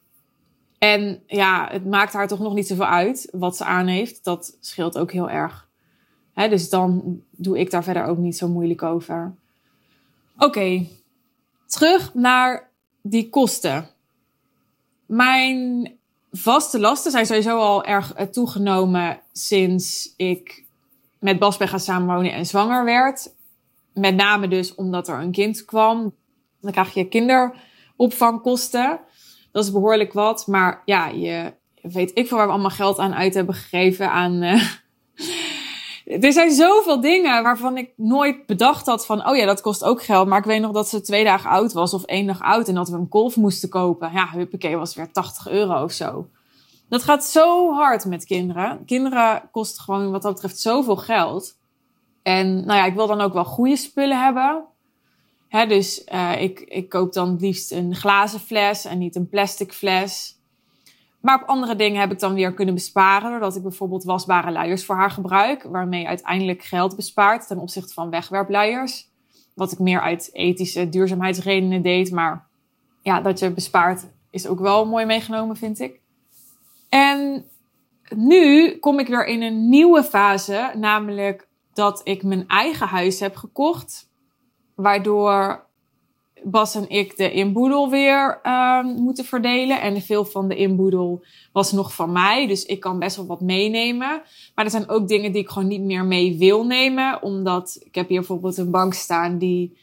En 0.77 1.23
ja, 1.27 1.67
het 1.71 1.85
maakt 1.85 2.13
haar 2.13 2.27
toch 2.27 2.39
nog 2.39 2.53
niet 2.53 2.67
zoveel 2.67 2.85
uit 2.85 3.27
wat 3.31 3.57
ze 3.57 3.65
aan 3.65 3.87
heeft. 3.87 4.23
Dat 4.23 4.57
scheelt 4.59 4.97
ook 4.97 5.11
heel 5.11 5.29
erg. 5.29 5.69
dus 6.33 6.69
dan 6.69 7.21
doe 7.31 7.59
ik 7.59 7.71
daar 7.71 7.83
verder 7.83 8.05
ook 8.05 8.17
niet 8.17 8.37
zo 8.37 8.47
moeilijk 8.47 8.83
over. 8.83 9.35
Oké, 10.37 10.87
terug 11.65 12.13
naar 12.13 12.71
die 13.01 13.29
kosten. 13.29 13.87
Mijn 15.05 15.91
vaste 16.31 16.79
lasten 16.79 17.11
zijn 17.11 17.25
sowieso 17.25 17.57
al 17.57 17.83
erg 17.83 18.13
eh, 18.13 18.25
toegenomen 18.25 19.19
sinds 19.31 20.13
ik 20.17 20.65
met 21.19 21.39
Bas 21.39 21.57
ben 21.57 21.67
gaan 21.67 21.79
samenwonen 21.79 22.33
en 22.33 22.45
zwanger 22.45 22.85
werd. 22.85 23.35
Met 23.93 24.15
name 24.15 24.47
dus 24.47 24.75
omdat 24.75 25.07
er 25.07 25.19
een 25.19 25.31
kind 25.31 25.65
kwam. 25.65 26.15
Dan 26.61 26.71
krijg 26.71 26.93
je 26.93 27.07
kinderopvangkosten. 27.07 28.99
Dat 29.51 29.63
is 29.63 29.71
behoorlijk 29.71 30.13
wat. 30.13 30.47
Maar 30.47 30.81
ja, 30.85 31.07
je 31.07 31.53
weet 31.81 32.11
ik 32.13 32.27
veel 32.27 32.37
waar 32.37 32.45
we 32.45 32.51
allemaal 32.53 32.69
geld 32.69 32.99
aan 32.99 33.13
uit 33.13 33.33
hebben 33.33 33.55
gegeven. 33.55 34.11
Aan, 34.11 34.43
uh, 34.43 34.63
er 36.19 36.33
zijn 36.33 36.51
zoveel 36.51 37.01
dingen 37.01 37.43
waarvan 37.43 37.77
ik 37.77 37.91
nooit 37.95 38.45
bedacht 38.45 38.85
had 38.85 39.05
van... 39.05 39.27
oh 39.27 39.35
ja, 39.35 39.45
dat 39.45 39.61
kost 39.61 39.83
ook 39.83 40.03
geld. 40.03 40.27
Maar 40.27 40.39
ik 40.39 40.45
weet 40.45 40.61
nog 40.61 40.71
dat 40.71 40.89
ze 40.89 41.01
twee 41.01 41.23
dagen 41.23 41.49
oud 41.49 41.73
was 41.73 41.93
of 41.93 42.03
één 42.03 42.27
dag 42.27 42.41
oud... 42.41 42.67
en 42.67 42.75
dat 42.75 42.89
we 42.89 42.97
een 42.97 43.07
golf 43.09 43.35
moesten 43.35 43.69
kopen. 43.69 44.11
Ja, 44.13 44.29
huppakee, 44.29 44.77
was 44.77 44.95
weer 44.95 45.11
80 45.11 45.47
euro 45.47 45.83
of 45.83 45.91
zo. 45.91 46.27
Dat 46.89 47.03
gaat 47.03 47.25
zo 47.25 47.73
hard 47.73 48.05
met 48.05 48.25
kinderen. 48.25 48.85
Kinderen 48.85 49.49
kosten 49.51 49.83
gewoon 49.83 50.11
wat 50.11 50.21
dat 50.21 50.33
betreft 50.33 50.59
zoveel 50.59 50.95
geld. 50.95 51.57
En 52.23 52.65
nou 52.65 52.79
ja, 52.79 52.85
ik 52.85 52.93
wil 52.93 53.07
dan 53.07 53.21
ook 53.21 53.33
wel 53.33 53.45
goede 53.45 53.75
spullen 53.75 54.23
hebben. 54.23 54.63
Hè, 55.47 55.65
dus 55.65 56.03
uh, 56.13 56.41
ik, 56.41 56.59
ik 56.59 56.89
koop 56.89 57.13
dan 57.13 57.37
liefst 57.39 57.71
een 57.71 57.95
glazen 57.95 58.39
fles 58.39 58.85
en 58.85 58.97
niet 58.97 59.15
een 59.15 59.29
plastic 59.29 59.73
fles. 59.73 60.40
Maar 61.21 61.41
op 61.41 61.47
andere 61.47 61.75
dingen 61.75 61.99
heb 61.99 62.11
ik 62.11 62.19
dan 62.19 62.33
weer 62.33 62.53
kunnen 62.53 62.73
besparen. 62.73 63.31
Doordat 63.31 63.55
ik 63.55 63.61
bijvoorbeeld 63.61 64.03
wasbare 64.03 64.51
luiers 64.51 64.85
voor 64.85 64.95
haar 64.95 65.11
gebruik. 65.11 65.63
Waarmee 65.63 66.07
uiteindelijk 66.07 66.63
geld 66.63 66.95
bespaart 66.95 67.47
ten 67.47 67.57
opzichte 67.57 67.93
van 67.93 68.09
wegwerpluiers. 68.09 69.09
Wat 69.55 69.71
ik 69.71 69.79
meer 69.79 70.01
uit 70.01 70.29
ethische 70.33 70.89
duurzaamheidsredenen 70.89 71.81
deed. 71.81 72.11
Maar 72.11 72.47
ja, 73.01 73.21
dat 73.21 73.39
je 73.39 73.51
bespaart 73.51 74.07
is 74.29 74.47
ook 74.47 74.59
wel 74.59 74.85
mooi 74.85 75.05
meegenomen, 75.05 75.55
vind 75.55 75.79
ik. 75.79 75.99
En 76.89 77.45
nu 78.15 78.77
kom 78.77 78.99
ik 78.99 79.07
weer 79.07 79.25
in 79.25 79.41
een 79.41 79.69
nieuwe 79.69 80.03
fase. 80.03 80.71
Namelijk 80.75 81.47
dat 81.73 82.01
ik 82.03 82.23
mijn 82.23 82.47
eigen 82.47 82.87
huis 82.87 83.19
heb 83.19 83.35
gekocht. 83.35 84.09
Waardoor 84.75 85.65
Bas 86.43 86.75
en 86.75 86.89
ik 86.89 87.17
de 87.17 87.31
inboedel 87.31 87.89
weer 87.89 88.39
uh, 88.43 88.83
moeten 88.83 89.25
verdelen. 89.25 89.81
En 89.81 90.01
veel 90.01 90.25
van 90.25 90.47
de 90.47 90.55
inboedel 90.55 91.23
was 91.51 91.71
nog 91.71 91.93
van 91.93 92.11
mij. 92.11 92.47
Dus 92.47 92.65
ik 92.65 92.79
kan 92.79 92.99
best 92.99 93.15
wel 93.15 93.25
wat 93.25 93.41
meenemen. 93.41 94.21
Maar 94.55 94.65
er 94.65 94.71
zijn 94.71 94.89
ook 94.89 95.07
dingen 95.07 95.31
die 95.31 95.41
ik 95.41 95.49
gewoon 95.49 95.67
niet 95.67 95.81
meer 95.81 96.05
mee 96.05 96.37
wil 96.37 96.65
nemen. 96.65 97.21
Omdat 97.21 97.77
ik 97.83 97.95
heb 97.95 98.07
hier 98.07 98.19
bijvoorbeeld 98.19 98.57
een 98.57 98.71
bank 98.71 98.93
staan 98.93 99.37
die 99.37 99.77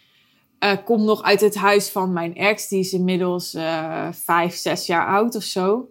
uh, 0.60 0.72
komt 0.84 1.04
nog 1.04 1.22
uit 1.22 1.40
het 1.40 1.54
huis 1.54 1.88
van 1.88 2.12
mijn 2.12 2.36
ex. 2.36 2.68
Die 2.68 2.78
is 2.78 2.92
inmiddels 2.92 3.54
uh, 3.54 4.08
vijf, 4.12 4.54
zes 4.54 4.86
jaar 4.86 5.06
oud 5.06 5.34
of 5.34 5.42
zo. 5.42 5.88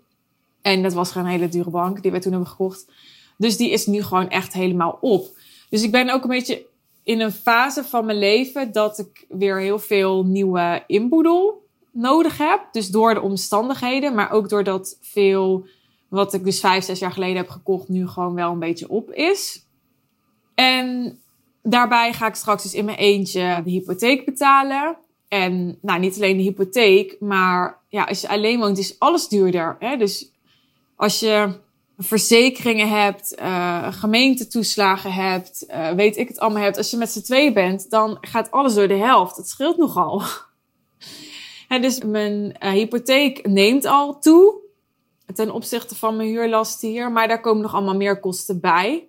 En 0.61 0.83
dat 0.83 0.93
was 0.93 1.11
gewoon 1.11 1.27
een 1.27 1.33
hele 1.33 1.49
dure 1.49 1.69
bank 1.69 2.01
die 2.01 2.11
wij 2.11 2.19
toen 2.19 2.31
hebben 2.31 2.49
gekocht. 2.49 2.91
Dus 3.37 3.57
die 3.57 3.71
is 3.71 3.85
nu 3.85 4.03
gewoon 4.03 4.29
echt 4.29 4.53
helemaal 4.53 4.97
op. 5.01 5.37
Dus 5.69 5.83
ik 5.83 5.91
ben 5.91 6.09
ook 6.09 6.23
een 6.23 6.29
beetje 6.29 6.65
in 7.07 7.19
een 7.21 7.31
fase 7.31 7.83
van 7.83 8.05
mijn 8.05 8.17
leven 8.17 8.71
dat 8.71 8.99
ik 8.99 9.25
weer 9.29 9.59
heel 9.59 9.79
veel 9.79 10.25
nieuwe 10.25 10.83
inboedel 10.87 11.65
nodig 11.91 12.37
heb. 12.37 12.67
Dus 12.71 12.87
door 12.87 13.13
de 13.13 13.21
omstandigheden, 13.21 14.15
maar 14.15 14.31
ook 14.31 14.49
doordat 14.49 14.97
veel 15.01 15.67
wat 16.07 16.33
ik 16.33 16.43
dus 16.43 16.59
vijf, 16.59 16.83
zes 16.83 16.99
jaar 16.99 17.11
geleden 17.11 17.35
heb 17.35 17.49
gekocht, 17.49 17.87
nu 17.87 18.07
gewoon 18.07 18.33
wel 18.33 18.51
een 18.51 18.59
beetje 18.59 18.89
op 18.89 19.11
is. 19.11 19.65
En 20.55 21.19
daarbij 21.63 22.13
ga 22.13 22.27
ik 22.27 22.35
straks 22.35 22.63
dus 22.63 22.73
in 22.73 22.85
mijn 22.85 22.97
eentje 22.97 23.61
de 23.63 23.69
hypotheek 23.69 24.25
betalen. 24.25 24.97
En 25.27 25.77
nou, 25.81 25.99
niet 25.99 26.15
alleen 26.15 26.37
de 26.37 26.43
hypotheek, 26.43 27.15
maar 27.19 27.79
ja, 27.89 28.03
als 28.03 28.21
je 28.21 28.29
alleen 28.29 28.59
woont 28.59 28.77
is 28.77 28.99
alles 28.99 29.27
duurder. 29.27 29.75
Hè? 29.79 29.97
Dus 29.97 30.31
als 30.95 31.19
je 31.19 31.59
verzekeringen 31.97 32.89
hebt, 32.89 33.35
uh, 33.39 33.87
gemeentetoeslagen 33.91 35.13
hebt, 35.13 35.65
uh, 35.69 35.91
weet 35.91 36.17
ik 36.17 36.27
het 36.27 36.39
allemaal 36.39 36.63
hebt. 36.63 36.77
Als 36.77 36.91
je 36.91 36.97
met 36.97 37.11
z'n 37.11 37.21
twee 37.21 37.53
bent, 37.53 37.89
dan 37.89 38.17
gaat 38.21 38.51
alles 38.51 38.73
door 38.73 38.87
de 38.87 38.93
helft. 38.93 39.35
Dat 39.35 39.49
scheelt 39.49 39.77
nogal. 39.77 40.21
en 41.67 41.81
dus 41.81 42.01
mijn 42.03 42.55
uh, 42.63 42.71
hypotheek 42.71 43.47
neemt 43.47 43.85
al 43.85 44.19
toe 44.19 44.55
ten 45.33 45.51
opzichte 45.51 45.95
van 45.95 46.15
mijn 46.15 46.29
huurlasten 46.29 46.89
hier. 46.89 47.11
Maar 47.11 47.27
daar 47.27 47.41
komen 47.41 47.61
nog 47.61 47.73
allemaal 47.73 47.95
meer 47.95 48.19
kosten 48.19 48.59
bij. 48.59 49.07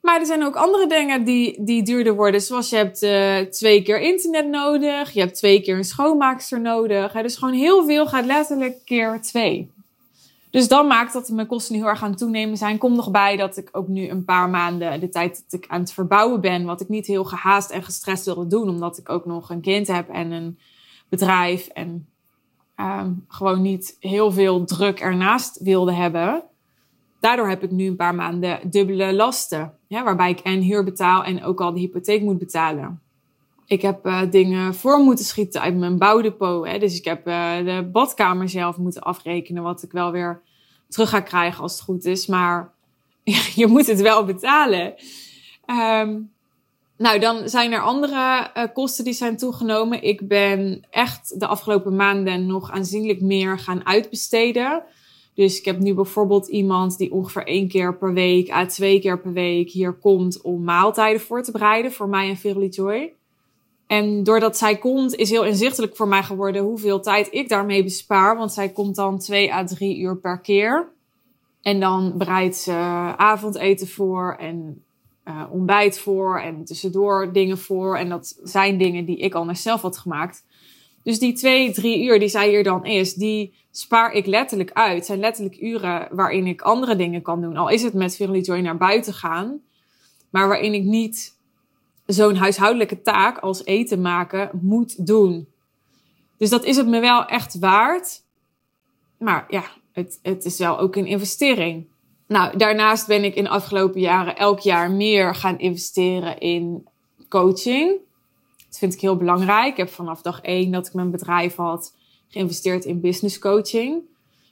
Maar 0.00 0.20
er 0.20 0.26
zijn 0.26 0.44
ook 0.44 0.56
andere 0.56 0.86
dingen 0.86 1.24
die, 1.24 1.64
die 1.64 1.82
duurder 1.82 2.14
worden. 2.14 2.40
Zoals 2.40 2.70
je 2.70 2.76
hebt 2.76 2.98
twee 3.52 3.82
keer 3.82 4.00
internet 4.00 4.48
nodig. 4.48 5.12
Je 5.12 5.20
hebt 5.20 5.34
twee 5.34 5.60
keer 5.60 5.76
een 5.76 5.84
schoonmaakster 5.84 6.60
nodig. 6.60 7.12
Dus 7.12 7.36
gewoon 7.36 7.54
heel 7.54 7.84
veel 7.84 8.06
gaat 8.06 8.24
letterlijk 8.24 8.84
keer 8.84 9.20
twee. 9.22 9.70
Dus 10.50 10.68
dan 10.68 10.86
maakt 10.86 11.12
dat 11.12 11.28
mijn 11.28 11.46
kosten 11.46 11.74
nu 11.74 11.80
heel 11.80 11.88
erg 11.88 12.02
aan 12.02 12.14
toenemen 12.14 12.56
zijn. 12.56 12.78
Kom 12.78 12.94
nog 12.94 13.10
bij 13.10 13.36
dat 13.36 13.56
ik 13.56 13.68
ook 13.72 13.88
nu 13.88 14.08
een 14.08 14.24
paar 14.24 14.48
maanden 14.48 15.00
de 15.00 15.08
tijd 15.08 15.44
dat 15.48 15.62
ik 15.62 15.70
aan 15.70 15.80
het 15.80 15.92
verbouwen 15.92 16.40
ben, 16.40 16.64
wat 16.64 16.80
ik 16.80 16.88
niet 16.88 17.06
heel 17.06 17.24
gehaast 17.24 17.70
en 17.70 17.82
gestrest 17.82 18.24
wilde 18.24 18.46
doen, 18.46 18.68
omdat 18.68 18.98
ik 18.98 19.08
ook 19.08 19.26
nog 19.26 19.50
een 19.50 19.60
kind 19.60 19.86
heb 19.86 20.08
en 20.08 20.30
een 20.30 20.58
bedrijf 21.08 21.66
en 21.66 22.08
um, 22.76 23.24
gewoon 23.28 23.62
niet 23.62 23.96
heel 24.00 24.32
veel 24.32 24.64
druk 24.64 25.00
ernaast 25.00 25.62
wilde 25.62 25.92
hebben. 25.92 26.42
Daardoor 27.20 27.48
heb 27.48 27.62
ik 27.62 27.70
nu 27.70 27.86
een 27.86 27.96
paar 27.96 28.14
maanden 28.14 28.70
dubbele 28.70 29.14
lasten, 29.14 29.74
waarbij 29.88 30.30
ik 30.30 30.40
en 30.40 30.60
huur 30.60 30.84
betaal 30.84 31.24
en 31.24 31.44
ook 31.44 31.60
al 31.60 31.72
de 31.72 31.80
hypotheek 31.80 32.22
moet 32.22 32.38
betalen. 32.38 33.00
Ik 33.70 33.82
heb 33.82 34.06
uh, 34.06 34.22
dingen 34.30 34.74
voor 34.74 34.98
moeten 34.98 35.24
schieten 35.24 35.60
uit 35.60 35.76
mijn 35.76 35.98
bouwdepot. 35.98 36.66
Hè. 36.66 36.78
Dus 36.78 36.96
ik 36.98 37.04
heb 37.04 37.28
uh, 37.28 37.56
de 37.56 37.88
badkamer 37.92 38.48
zelf 38.48 38.76
moeten 38.76 39.02
afrekenen, 39.02 39.62
wat 39.62 39.82
ik 39.82 39.92
wel 39.92 40.12
weer 40.12 40.42
terug 40.88 41.08
ga 41.08 41.20
krijgen 41.20 41.62
als 41.62 41.72
het 41.72 41.80
goed 41.80 42.04
is. 42.04 42.26
Maar 42.26 42.72
je 43.54 43.66
moet 43.66 43.86
het 43.86 44.00
wel 44.00 44.24
betalen. 44.24 44.94
Um, 45.66 46.32
nou, 46.96 47.18
dan 47.18 47.48
zijn 47.48 47.72
er 47.72 47.80
andere 47.80 48.50
uh, 48.56 48.64
kosten 48.72 49.04
die 49.04 49.12
zijn 49.12 49.36
toegenomen. 49.36 50.02
Ik 50.02 50.28
ben 50.28 50.86
echt 50.90 51.40
de 51.40 51.46
afgelopen 51.46 51.96
maanden 51.96 52.46
nog 52.46 52.70
aanzienlijk 52.70 53.20
meer 53.20 53.58
gaan 53.58 53.86
uitbesteden. 53.86 54.82
Dus 55.34 55.58
ik 55.58 55.64
heb 55.64 55.78
nu 55.78 55.94
bijvoorbeeld 55.94 56.48
iemand 56.48 56.98
die 56.98 57.12
ongeveer 57.12 57.46
één 57.46 57.68
keer 57.68 57.96
per 57.96 58.12
week, 58.12 58.50
à 58.50 58.66
twee 58.66 59.00
keer 59.00 59.20
per 59.20 59.32
week 59.32 59.70
hier 59.70 59.92
komt 59.92 60.40
om 60.40 60.64
maaltijden 60.64 61.20
voor 61.20 61.42
te 61.42 61.52
bereiden 61.52 61.92
voor 61.92 62.08
mij 62.08 62.28
en 62.28 62.36
Verily 62.36 62.68
Joy. 62.68 63.18
En 63.90 64.22
doordat 64.22 64.58
zij 64.58 64.76
komt, 64.76 65.14
is 65.14 65.30
heel 65.30 65.44
inzichtelijk 65.44 65.96
voor 65.96 66.08
mij 66.08 66.22
geworden 66.22 66.62
hoeveel 66.62 67.00
tijd 67.00 67.28
ik 67.30 67.48
daarmee 67.48 67.84
bespaar. 67.84 68.36
Want 68.36 68.52
zij 68.52 68.68
komt 68.68 68.94
dan 68.94 69.18
twee 69.18 69.52
à 69.52 69.64
drie 69.64 69.98
uur 69.98 70.16
per 70.16 70.40
keer. 70.40 70.88
En 71.62 71.80
dan 71.80 72.18
bereidt 72.18 72.56
ze 72.56 72.72
avondeten 73.16 73.88
voor 73.88 74.36
en 74.38 74.84
uh, 75.24 75.42
ontbijt 75.50 75.98
voor 75.98 76.40
en 76.40 76.64
tussendoor 76.64 77.32
dingen 77.32 77.58
voor. 77.58 77.96
En 77.96 78.08
dat 78.08 78.40
zijn 78.42 78.78
dingen 78.78 79.04
die 79.04 79.18
ik 79.18 79.34
al 79.34 79.54
zelf 79.54 79.82
had 79.82 79.98
gemaakt. 79.98 80.44
Dus 81.02 81.18
die 81.18 81.32
twee, 81.32 81.72
drie 81.72 82.04
uur 82.04 82.18
die 82.18 82.28
zij 82.28 82.48
hier 82.48 82.64
dan 82.64 82.84
is, 82.84 83.14
die 83.14 83.54
spaar 83.70 84.12
ik 84.12 84.26
letterlijk 84.26 84.70
uit. 84.72 84.96
Het 84.96 85.06
zijn 85.06 85.20
letterlijk 85.20 85.60
uren 85.60 86.08
waarin 86.10 86.46
ik 86.46 86.60
andere 86.60 86.96
dingen 86.96 87.22
kan 87.22 87.40
doen. 87.40 87.56
Al 87.56 87.68
is 87.68 87.82
het 87.82 87.94
met 87.94 88.16
Verily 88.16 88.40
Joy 88.40 88.58
naar 88.58 88.76
buiten 88.76 89.14
gaan. 89.14 89.60
Maar 90.30 90.48
waarin 90.48 90.74
ik 90.74 90.82
niet 90.82 91.38
zo'n 92.12 92.36
huishoudelijke 92.36 93.02
taak 93.02 93.38
als 93.38 93.64
eten 93.64 94.00
maken 94.00 94.50
moet 94.62 95.06
doen. 95.06 95.48
Dus 96.36 96.50
dat 96.50 96.64
is 96.64 96.76
het 96.76 96.86
me 96.86 97.00
wel 97.00 97.26
echt 97.26 97.58
waard. 97.58 98.22
Maar 99.18 99.46
ja, 99.48 99.64
het, 99.92 100.18
het 100.22 100.44
is 100.44 100.58
wel 100.58 100.78
ook 100.78 100.96
een 100.96 101.06
investering. 101.06 101.86
Nou, 102.26 102.56
daarnaast 102.56 103.06
ben 103.06 103.24
ik 103.24 103.34
in 103.34 103.44
de 103.44 103.50
afgelopen 103.50 104.00
jaren 104.00 104.36
elk 104.36 104.60
jaar 104.60 104.90
meer 104.90 105.34
gaan 105.34 105.58
investeren 105.58 106.38
in 106.38 106.88
coaching. 107.28 107.98
Dat 108.66 108.78
vind 108.78 108.94
ik 108.94 109.00
heel 109.00 109.16
belangrijk. 109.16 109.70
Ik 109.70 109.76
heb 109.76 109.88
vanaf 109.88 110.22
dag 110.22 110.40
één 110.40 110.70
dat 110.70 110.86
ik 110.86 110.94
mijn 110.94 111.10
bedrijf 111.10 111.56
had 111.56 111.94
geïnvesteerd 112.28 112.84
in 112.84 113.00
business 113.00 113.38
coaching. 113.38 114.02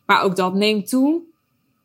Maar 0.06 0.22
ook 0.22 0.36
dat 0.36 0.54
neemt 0.54 0.88
toe. 0.88 1.22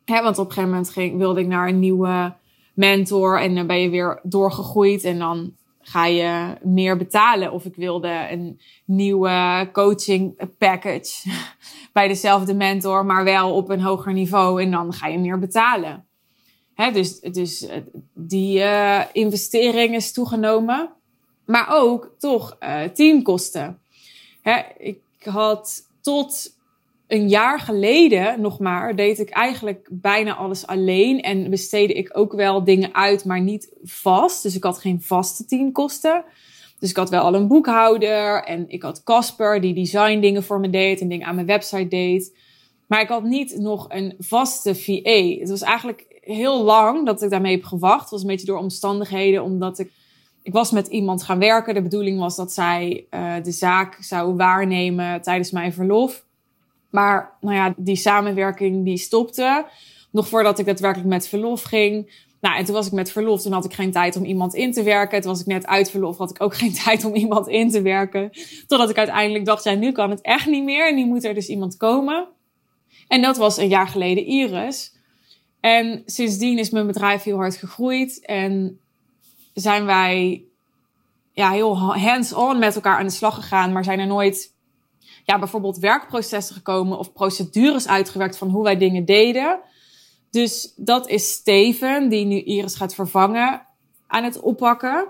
want 0.04 0.38
op 0.38 0.46
een 0.46 0.52
gegeven 0.52 0.70
moment 0.70 0.90
ging, 0.90 1.18
wilde 1.18 1.40
ik 1.40 1.46
naar 1.46 1.68
een 1.68 1.78
nieuwe 1.78 2.34
mentor 2.74 3.40
en 3.40 3.54
dan 3.54 3.66
ben 3.66 3.80
je 3.80 3.88
weer 3.88 4.20
doorgegroeid 4.22 5.04
en 5.04 5.18
dan 5.18 5.54
ga 5.84 6.06
je 6.06 6.54
meer 6.62 6.96
betalen. 6.96 7.52
Of 7.52 7.64
ik 7.64 7.74
wilde 7.74 8.26
een 8.30 8.60
nieuwe 8.84 9.68
coaching 9.72 10.48
package 10.58 11.30
bij 11.92 12.08
dezelfde 12.08 12.54
mentor, 12.54 13.06
maar 13.06 13.24
wel 13.24 13.54
op 13.54 13.70
een 13.70 13.80
hoger 13.80 14.12
niveau. 14.12 14.62
En 14.62 14.70
dan 14.70 14.92
ga 14.92 15.06
je 15.06 15.18
meer 15.18 15.38
betalen. 15.38 16.06
Hè, 16.74 16.90
dus, 16.90 17.20
dus 17.20 17.66
eh, 17.66 17.80
die 18.12 18.58
uh, 18.58 19.02
investering 19.12 19.94
is 19.94 20.12
toegenomen. 20.12 20.90
Maar 21.44 21.66
ook 21.70 22.10
toch 22.18 22.56
uh, 22.60 22.82
teamkosten. 22.82 23.78
Hè, 24.42 24.60
ik 24.78 25.00
had 25.22 25.82
tot 26.00 26.53
een 27.06 27.28
jaar 27.28 27.60
geleden 27.60 28.40
nog 28.40 28.58
maar 28.58 28.96
deed 28.96 29.18
ik 29.18 29.30
eigenlijk 29.30 29.88
bijna 29.90 30.34
alles 30.34 30.66
alleen 30.66 31.20
en 31.20 31.50
besteedde 31.50 31.94
ik 31.94 32.10
ook 32.12 32.32
wel 32.32 32.64
dingen 32.64 32.94
uit, 32.94 33.24
maar 33.24 33.40
niet 33.40 33.76
vast. 33.82 34.42
Dus 34.42 34.56
ik 34.56 34.64
had 34.64 34.78
geen 34.78 35.02
vaste 35.02 35.44
teamkosten. 35.44 36.24
Dus 36.78 36.90
ik 36.90 36.96
had 36.96 37.10
wel 37.10 37.22
al 37.22 37.34
een 37.34 37.48
boekhouder 37.48 38.44
en 38.44 38.64
ik 38.68 38.82
had 38.82 39.02
Casper 39.02 39.60
die 39.60 39.74
design 39.74 40.20
dingen 40.20 40.42
voor 40.42 40.60
me 40.60 40.70
deed 40.70 41.00
en 41.00 41.08
dingen 41.08 41.26
aan 41.26 41.34
mijn 41.34 41.46
website 41.46 41.88
deed. 41.88 42.36
Maar 42.86 43.00
ik 43.00 43.08
had 43.08 43.24
niet 43.24 43.58
nog 43.58 43.86
een 43.88 44.14
vaste 44.18 44.74
VA. 44.74 45.38
Het 45.40 45.50
was 45.50 45.62
eigenlijk 45.62 46.06
heel 46.20 46.62
lang 46.62 47.06
dat 47.06 47.22
ik 47.22 47.30
daarmee 47.30 47.54
heb 47.54 47.64
gewacht. 47.64 48.00
Het 48.00 48.10
was 48.10 48.20
een 48.20 48.26
beetje 48.26 48.46
door 48.46 48.58
omstandigheden, 48.58 49.42
omdat 49.42 49.78
ik 49.78 49.90
ik 50.42 50.52
was 50.52 50.70
met 50.70 50.86
iemand 50.86 51.22
gaan 51.22 51.38
werken. 51.38 51.74
De 51.74 51.82
bedoeling 51.82 52.18
was 52.18 52.36
dat 52.36 52.52
zij 52.52 53.06
uh, 53.10 53.34
de 53.42 53.50
zaak 53.50 53.96
zou 54.00 54.36
waarnemen 54.36 55.22
tijdens 55.22 55.50
mijn 55.50 55.72
verlof. 55.72 56.24
Maar 56.94 57.36
nou 57.40 57.54
ja, 57.54 57.74
die 57.76 57.96
samenwerking 57.96 58.84
die 58.84 58.96
stopte. 58.96 59.66
Nog 60.10 60.28
voordat 60.28 60.58
ik 60.58 60.66
daadwerkelijk 60.66 61.08
met 61.08 61.28
verlof 61.28 61.62
ging. 61.62 62.22
Nou, 62.40 62.56
en 62.56 62.64
toen 62.64 62.74
was 62.74 62.86
ik 62.86 62.92
met 62.92 63.12
verlof. 63.12 63.42
Toen 63.42 63.52
had 63.52 63.64
ik 63.64 63.72
geen 63.72 63.92
tijd 63.92 64.16
om 64.16 64.24
iemand 64.24 64.54
in 64.54 64.72
te 64.72 64.82
werken. 64.82 65.20
Toen 65.20 65.30
was 65.30 65.40
ik 65.40 65.46
net 65.46 65.66
uit 65.66 65.90
verlof. 65.90 66.18
Had 66.18 66.30
ik 66.30 66.42
ook 66.42 66.54
geen 66.62 66.72
tijd 66.72 67.04
om 67.04 67.14
iemand 67.14 67.48
in 67.48 67.70
te 67.70 67.82
werken. 67.82 68.30
Totdat 68.66 68.90
ik 68.90 68.98
uiteindelijk 68.98 69.44
dacht, 69.44 69.64
ja, 69.64 69.74
nu 69.74 69.92
kan 69.92 70.10
het 70.10 70.20
echt 70.20 70.46
niet 70.46 70.64
meer. 70.64 70.88
En 70.88 70.94
nu 70.94 71.06
moet 71.06 71.24
er 71.24 71.34
dus 71.34 71.48
iemand 71.48 71.76
komen. 71.76 72.28
En 73.08 73.22
dat 73.22 73.36
was 73.36 73.56
een 73.56 73.68
jaar 73.68 73.88
geleden 73.88 74.26
Iris. 74.26 74.92
En 75.60 76.02
sindsdien 76.06 76.58
is 76.58 76.70
mijn 76.70 76.86
bedrijf 76.86 77.22
heel 77.22 77.36
hard 77.36 77.56
gegroeid. 77.56 78.24
En 78.24 78.80
zijn 79.54 79.84
wij 79.84 80.44
ja, 81.32 81.50
heel 81.50 81.76
hands-on 81.78 82.58
met 82.58 82.74
elkaar 82.74 82.98
aan 82.98 83.06
de 83.06 83.12
slag 83.12 83.34
gegaan. 83.34 83.72
Maar 83.72 83.84
zijn 83.84 84.00
er 84.00 84.06
nooit 84.06 84.53
ja, 85.24 85.38
bijvoorbeeld 85.38 85.78
werkprocessen 85.78 86.54
gekomen 86.54 86.98
of 86.98 87.12
procedures 87.12 87.88
uitgewerkt 87.88 88.38
van 88.38 88.48
hoe 88.48 88.62
wij 88.62 88.76
dingen 88.76 89.04
deden. 89.04 89.60
Dus 90.30 90.72
dat 90.76 91.08
is 91.08 91.32
Steven, 91.32 92.08
die 92.08 92.24
nu 92.24 92.42
Iris 92.42 92.74
gaat 92.74 92.94
vervangen, 92.94 93.66
aan 94.06 94.24
het 94.24 94.40
oppakken. 94.40 95.08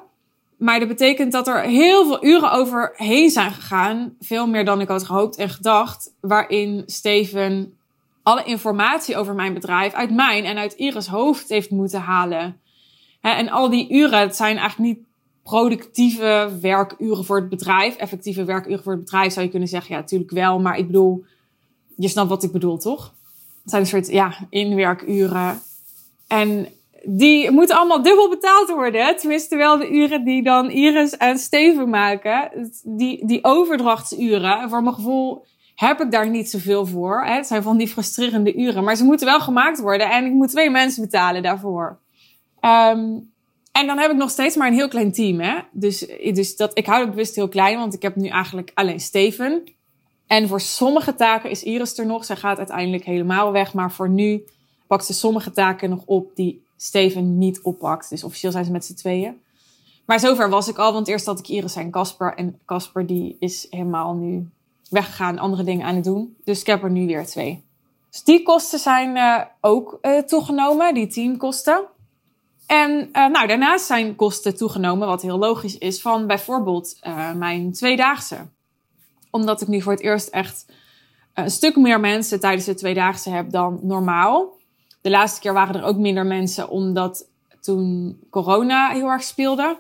Maar 0.57 0.79
dat 0.79 0.89
betekent 0.89 1.33
dat 1.33 1.49
er 1.49 1.61
heel 1.61 2.07
veel 2.07 2.25
uren 2.25 2.53
overheen 2.53 3.31
zijn 3.31 3.53
gegaan. 3.53 4.17
Veel 4.21 4.47
meer 4.47 4.65
dan 4.65 4.81
ik 4.81 4.89
had 4.89 5.05
gehoopt 5.05 5.37
en 5.37 5.49
gedacht. 5.49 6.15
Waarin 6.21 6.83
Steven 6.87 7.79
alle 8.23 8.45
informatie 8.45 9.17
over 9.17 9.35
mijn 9.35 9.55
bedrijf 9.55 9.93
uit 9.93 10.11
mijn 10.11 10.45
en 10.45 10.57
uit 10.57 10.73
Iris 10.73 11.07
hoofd 11.07 11.49
heeft 11.49 11.71
moeten 11.71 12.01
halen. 12.01 12.61
En 13.21 13.49
al 13.49 13.71
die 13.71 13.93
uren, 13.93 14.21
het 14.21 14.37
zijn 14.37 14.57
eigenlijk 14.57 14.97
niet 14.97 15.07
productieve 15.45 16.59
werkuren 16.61 17.25
voor 17.25 17.37
het 17.37 17.49
bedrijf. 17.49 17.97
Effectieve 17.97 18.45
werkuren 18.45 18.83
voor 18.83 18.93
het 18.93 19.05
bedrijf 19.05 19.33
zou 19.33 19.45
je 19.45 19.51
kunnen 19.51 19.69
zeggen. 19.69 19.95
Ja, 19.95 20.01
natuurlijk 20.01 20.31
wel. 20.31 20.61
Maar 20.61 20.79
ik 20.79 20.87
bedoel, 20.87 21.25
je 21.97 22.09
snapt 22.09 22.29
wat 22.29 22.43
ik 22.43 22.53
bedoel, 22.53 22.79
toch? 22.79 23.15
Het 23.63 23.71
zijn 23.71 23.83
een 23.83 23.89
soort, 23.89 24.09
ja, 24.09 24.35
inwerkuren. 24.51 25.61
En 26.27 26.67
die 27.03 27.51
moeten 27.51 27.77
allemaal 27.77 28.03
dubbel 28.03 28.29
betaald 28.29 28.69
worden. 28.69 29.17
Tenminste, 29.17 29.57
wel 29.57 29.79
de 29.79 29.91
uren 29.91 30.25
die 30.25 30.43
dan 30.43 30.71
Iris 30.71 31.17
en 31.17 31.39
Steven 31.39 31.89
maken. 31.89 32.71
Die, 32.83 33.27
die 33.27 33.45
overdrachtsuren, 33.45 34.69
voor 34.71 34.83
mijn 34.83 34.95
gevoel 34.95 35.45
heb 35.75 36.01
ik 36.01 36.11
daar 36.11 36.31
niet 36.31 36.51
zoveel 36.51 36.87
voor. 36.87 37.25
Het 37.25 37.47
zijn 37.47 37.63
van 37.63 37.77
die 37.77 37.89
frustrerende 37.89 38.55
uren. 38.55 38.85
Maar 38.85 38.97
ze 38.97 39.05
moeten 39.05 39.27
wel 39.27 39.41
gemaakt 39.41 39.81
worden. 39.81 40.11
En 40.11 40.25
ik 40.25 40.33
moet 40.33 40.51
twee 40.51 40.71
mensen 40.71 41.03
betalen 41.03 41.43
daarvoor. 41.43 41.99
Um, 42.61 43.33
en 43.75 43.87
dan 43.87 43.99
heb 43.99 44.11
ik 44.11 44.17
nog 44.17 44.31
steeds 44.31 44.57
maar 44.57 44.69
een 44.69 44.75
heel 44.75 44.89
klein 44.89 45.13
team. 45.13 45.41
Hè? 45.41 45.59
Dus, 45.73 46.07
dus 46.33 46.57
dat, 46.57 46.79
ik 46.79 46.87
hou 46.87 47.01
het 47.01 47.11
bewust 47.11 47.35
heel 47.35 47.49
klein, 47.49 47.79
want 47.79 47.95
ik 47.95 48.03
heb 48.03 48.17
nu 48.17 48.29
eigenlijk 48.29 48.71
alleen 48.75 49.01
Steven. 49.01 49.63
En 50.27 50.49
voor 50.49 50.61
sommige 50.61 51.15
taken 51.15 51.51
is 51.51 51.63
Iris 51.63 51.99
er 51.99 52.07
nog. 52.07 52.25
Zij 52.25 52.37
gaat 52.37 52.59
uiteindelijk 52.59 53.05
helemaal 53.05 53.53
weg. 53.53 53.75
Maar 53.75 53.93
voor 53.93 54.09
nu 54.09 54.45
pakt 54.87 55.05
ze 55.05 55.13
sommige 55.13 55.51
taken 55.51 55.91
nog 55.91 56.03
op 56.05 56.31
die 56.35 56.63
Steven 56.77 57.39
niet 57.39 57.61
oppakt. 57.63 58.11
Dus 58.11 58.25
officieel 58.25 58.53
zijn 58.53 58.65
ze 58.65 58.71
met 58.71 58.85
z'n 58.85 58.95
tweeën. 58.95 59.41
Maar 60.05 60.21
zover 60.21 60.49
was 60.49 60.69
ik 60.69 60.79
al, 60.79 60.93
want 60.93 61.09
eerst 61.09 61.27
had 61.27 61.39
ik 61.39 61.49
Iris 61.49 61.77
en 61.77 61.91
Casper. 61.91 62.35
En 62.35 62.59
Casper 62.67 63.07
die 63.07 63.37
is 63.39 63.67
helemaal 63.71 64.15
nu 64.15 64.49
weggegaan, 64.91 65.39
andere 65.39 65.65
dingen 65.65 65.87
aan 65.87 65.95
het 65.95 66.05
doen. 66.05 66.37
Dus 66.45 66.61
ik 66.61 66.67
heb 66.67 66.83
er 66.83 66.91
nu 66.91 67.07
weer 67.07 67.27
twee. 67.27 67.63
Dus 68.11 68.25
die 68.25 68.43
kosten 68.43 68.79
zijn 68.79 69.17
uh, 69.17 69.41
ook 69.61 69.99
uh, 70.03 70.19
toegenomen, 70.19 70.95
die 70.95 71.07
teamkosten. 71.07 71.85
En 72.67 73.09
uh, 73.13 73.27
nou, 73.27 73.47
daarnaast 73.47 73.87
zijn 73.87 74.17
kosten 74.17 74.57
toegenomen, 74.57 75.09
wat 75.09 75.23
heel 75.23 75.39
logisch 75.39 75.79
is, 75.79 76.01
van 76.01 76.27
bijvoorbeeld 76.27 76.99
uh, 77.07 77.33
mijn 77.33 77.73
tweedaagse. 77.73 78.37
Omdat 79.31 79.61
ik 79.61 79.69
nu 79.69 79.83
voor 79.83 79.93
het 79.93 80.03
eerst 80.03 80.29
echt 80.29 80.67
een 81.35 81.51
stuk 81.51 81.77
meer 81.77 82.01
mensen 82.01 82.41
tijdens 82.41 82.65
de 82.65 82.75
tweedaagse 82.75 83.31
heb 83.31 83.51
dan 83.51 83.79
normaal. 83.83 84.59
De 85.01 85.11
laatste 85.11 85.41
keer 85.41 85.53
waren 85.53 85.75
er 85.75 85.83
ook 85.83 85.97
minder 85.97 86.27
mensen, 86.27 86.69
omdat 86.69 87.29
toen 87.61 88.19
corona 88.31 88.89
heel 88.89 89.09
erg 89.09 89.23
speelde. 89.23 89.77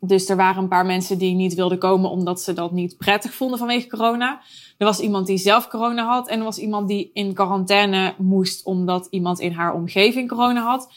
Dus 0.00 0.28
er 0.28 0.36
waren 0.36 0.62
een 0.62 0.68
paar 0.68 0.86
mensen 0.86 1.18
die 1.18 1.34
niet 1.34 1.54
wilden 1.54 1.78
komen 1.78 2.10
omdat 2.10 2.40
ze 2.40 2.52
dat 2.52 2.72
niet 2.72 2.96
prettig 2.96 3.34
vonden 3.34 3.58
vanwege 3.58 3.88
corona. 3.88 4.40
Er 4.78 4.86
was 4.86 5.00
iemand 5.00 5.26
die 5.26 5.38
zelf 5.38 5.68
corona 5.68 6.04
had 6.06 6.28
en 6.28 6.38
er 6.38 6.44
was 6.44 6.58
iemand 6.58 6.88
die 6.88 7.10
in 7.12 7.34
quarantaine 7.34 8.14
moest 8.18 8.64
omdat 8.64 9.06
iemand 9.10 9.40
in 9.40 9.52
haar 9.52 9.74
omgeving 9.74 10.28
corona 10.28 10.62
had. 10.62 10.92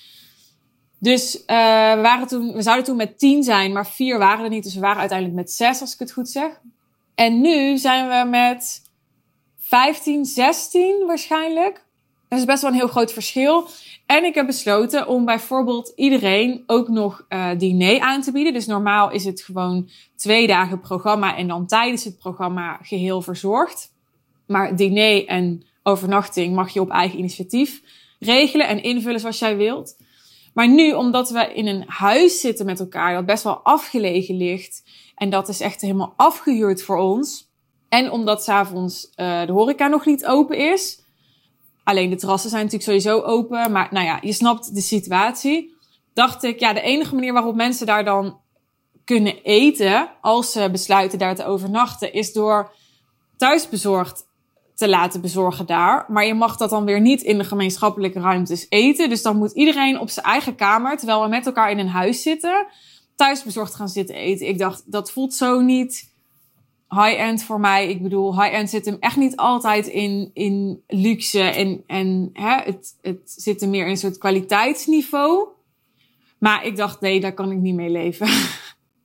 Dus 1.00 1.36
uh, 1.36 1.46
we, 1.94 2.02
waren 2.02 2.28
toen, 2.28 2.54
we 2.54 2.62
zouden 2.62 2.86
toen 2.86 2.96
met 2.96 3.20
tien 3.20 3.44
zijn, 3.44 3.72
maar 3.72 3.88
vier 3.88 4.18
waren 4.18 4.44
er 4.44 4.50
niet. 4.50 4.64
Dus 4.64 4.74
we 4.74 4.80
waren 4.80 5.00
uiteindelijk 5.00 5.40
met 5.40 5.52
zes, 5.52 5.82
als 5.82 5.94
ik 5.94 6.00
het 6.00 6.12
goed 6.12 6.30
zeg. 6.30 6.62
En 7.16 7.42
nu 7.42 7.78
zijn 7.78 8.08
we 8.08 8.30
met 8.30 8.82
15, 9.58 10.26
16 10.26 11.04
waarschijnlijk. 11.06 11.86
Dat 12.30 12.40
is 12.40 12.46
best 12.46 12.62
wel 12.62 12.72
een 12.72 12.78
heel 12.78 12.88
groot 12.88 13.14
verschil. 13.14 13.68
En 14.06 14.24
ik 14.24 14.36
heb 14.36 14.46
besloten 14.46 15.08
om 15.08 15.26
bijvoorbeeld 15.26 15.94
iedereen 15.96 16.64
ook 16.68 16.88
nog 16.88 17.26
uh, 17.30 17.50
diner 17.58 18.00
aan 18.00 18.22
te 18.22 18.32
bieden. 18.32 18.54
Dus 18.54 18.66
normaal 18.66 19.12
is 19.12 19.26
het 19.26 19.42
gewoon 19.42 19.90
twee 20.16 20.48
dagen 20.48 20.80
programma 20.80 21.36
en 21.36 21.48
dan 21.48 21.66
tijdens 21.66 22.04
het 22.04 22.18
programma 22.18 22.80
geheel 22.82 23.22
verzorgd. 23.22 23.94
Maar 24.46 24.76
diner 24.76 25.28
en 25.28 25.64
overnachting 25.84 26.56
mag 26.56 26.70
je 26.70 26.82
op 26.82 26.90
eigen 26.90 27.20
initiatief 27.20 27.82
regelen 28.20 28.68
en 28.68 28.84
invullen 28.84 29.20
zoals 29.20 29.40
jij 29.40 29.58
wilt. 29.58 29.98
Maar 30.58 30.70
nu, 30.70 30.94
omdat 30.94 31.30
we 31.30 31.54
in 31.54 31.68
een 31.68 31.84
huis 31.88 32.40
zitten 32.40 32.66
met 32.66 32.80
elkaar, 32.80 33.14
dat 33.14 33.26
best 33.26 33.44
wel 33.44 33.60
afgelegen 33.64 34.38
ligt. 34.38 34.84
En 35.16 35.30
dat 35.30 35.48
is 35.48 35.60
echt 35.60 35.82
helemaal 35.82 36.14
afgehuurd 36.16 36.84
voor 36.84 36.98
ons. 36.98 37.52
En 37.90 38.12
omdat 38.12 38.44
s'avonds 38.44 39.06
uh, 39.16 39.46
de 39.46 39.52
horeca 39.52 39.88
nog 39.88 40.06
niet 40.06 40.26
open 40.26 40.58
is. 40.58 41.02
Alleen 41.84 42.10
de 42.10 42.16
terrassen 42.16 42.50
zijn 42.50 42.66
natuurlijk 42.66 43.02
sowieso 43.02 43.26
open. 43.26 43.72
Maar 43.72 43.88
nou 43.92 44.06
ja, 44.06 44.20
je 44.22 44.34
snapt 44.34 44.76
de 44.76 44.82
situatie. 44.82 45.76
Dacht 46.14 46.44
ik, 46.44 46.60
ja, 46.60 46.74
de 46.74 46.82
enige 46.82 47.16
manier 47.16 47.34
waarop 47.34 47.56
mensen 47.56 47.86
daar 47.86 48.06
dan 48.06 48.40
kunnen 49.06 49.42
eten, 49.44 50.10
als 50.22 50.52
ze 50.52 50.72
besluiten 50.72 51.20
daar 51.20 51.36
te 51.36 51.46
overnachten, 51.46 52.14
is 52.14 52.34
door 52.34 52.72
thuisbezorgd 53.36 54.27
te 54.78 54.90
laten 54.90 55.22
bezorgen 55.22 55.66
daar. 55.66 56.06
Maar 56.08 56.26
je 56.26 56.34
mag 56.34 56.58
dat 56.58 56.70
dan 56.70 56.86
weer 56.86 57.02
niet 57.02 57.22
in 57.22 57.38
de 57.38 57.44
gemeenschappelijke 57.44 58.20
ruimtes 58.20 58.66
eten. 58.70 59.10
Dus 59.10 59.22
dan 59.22 59.38
moet 59.38 59.52
iedereen 59.52 60.00
op 60.00 60.10
zijn 60.10 60.26
eigen 60.26 60.56
kamer, 60.56 60.98
terwijl 60.98 61.22
we 61.22 61.28
met 61.28 61.46
elkaar 61.46 61.72
in 61.72 61.80
een 61.80 61.88
huis 61.88 62.22
zitten, 62.22 62.68
thuis 63.16 63.44
bezorgd 63.44 63.76
gaan 63.76 63.90
zitten 63.90 64.16
eten. 64.16 64.48
Ik 64.48 64.58
dacht, 64.58 64.92
dat 64.92 65.12
voelt 65.12 65.34
zo 65.34 65.60
niet 65.60 66.10
high-end 66.90 67.44
voor 67.44 67.60
mij. 67.60 67.90
Ik 67.90 68.02
bedoel, 68.02 68.42
high-end 68.42 68.70
zit 68.70 68.86
hem 68.86 68.98
echt 69.00 69.16
niet 69.16 69.36
altijd 69.36 69.88
in, 69.88 70.32
in 70.34 70.84
luxe 70.88 71.42
en, 71.42 71.84
en 71.88 72.30
hè, 72.34 72.56
het, 72.64 72.98
het 73.02 73.34
zit 73.38 73.62
er 73.62 73.70
meer 73.70 73.84
in 73.84 73.90
een 73.90 73.98
soort 73.98 74.18
kwaliteitsniveau. 74.18 75.48
Maar 76.38 76.66
ik 76.66 76.76
dacht, 76.76 77.02
nee, 77.02 77.20
daar 77.20 77.34
kan 77.34 77.52
ik 77.52 77.58
niet 77.58 77.76
mee 77.76 77.90
leven. 77.90 78.28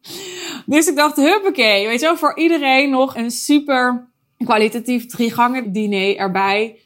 dus 0.67 0.87
ik 0.87 0.97
dacht, 0.97 1.17
huppakee, 1.17 1.87
weet 1.87 2.01
je 2.01 2.07
wel, 2.07 2.17
voor 2.17 2.39
iedereen 2.39 2.91
nog 2.91 3.17
een 3.17 3.31
super 3.31 4.11
kwalitatief 4.45 5.07
drie 5.07 5.31
gangen 5.31 5.73
diner 5.73 6.17
erbij. 6.17 6.79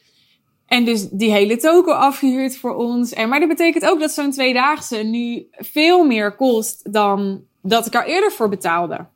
En 0.66 0.84
dus 0.84 1.08
die 1.08 1.30
hele 1.30 1.56
toko 1.56 1.92
afgehuurd 1.92 2.56
voor 2.56 2.74
ons. 2.74 3.12
En, 3.12 3.28
maar 3.28 3.40
dat 3.40 3.48
betekent 3.48 3.86
ook 3.86 4.00
dat 4.00 4.10
zo'n 4.10 4.30
tweedaagse 4.30 4.96
nu 4.96 5.46
veel 5.50 6.04
meer 6.04 6.36
kost 6.36 6.92
dan 6.92 7.44
dat 7.62 7.86
ik 7.86 7.94
er 7.94 8.06
eerder 8.06 8.32
voor 8.32 8.48
betaalde. 8.48 8.94
Er 8.94 9.08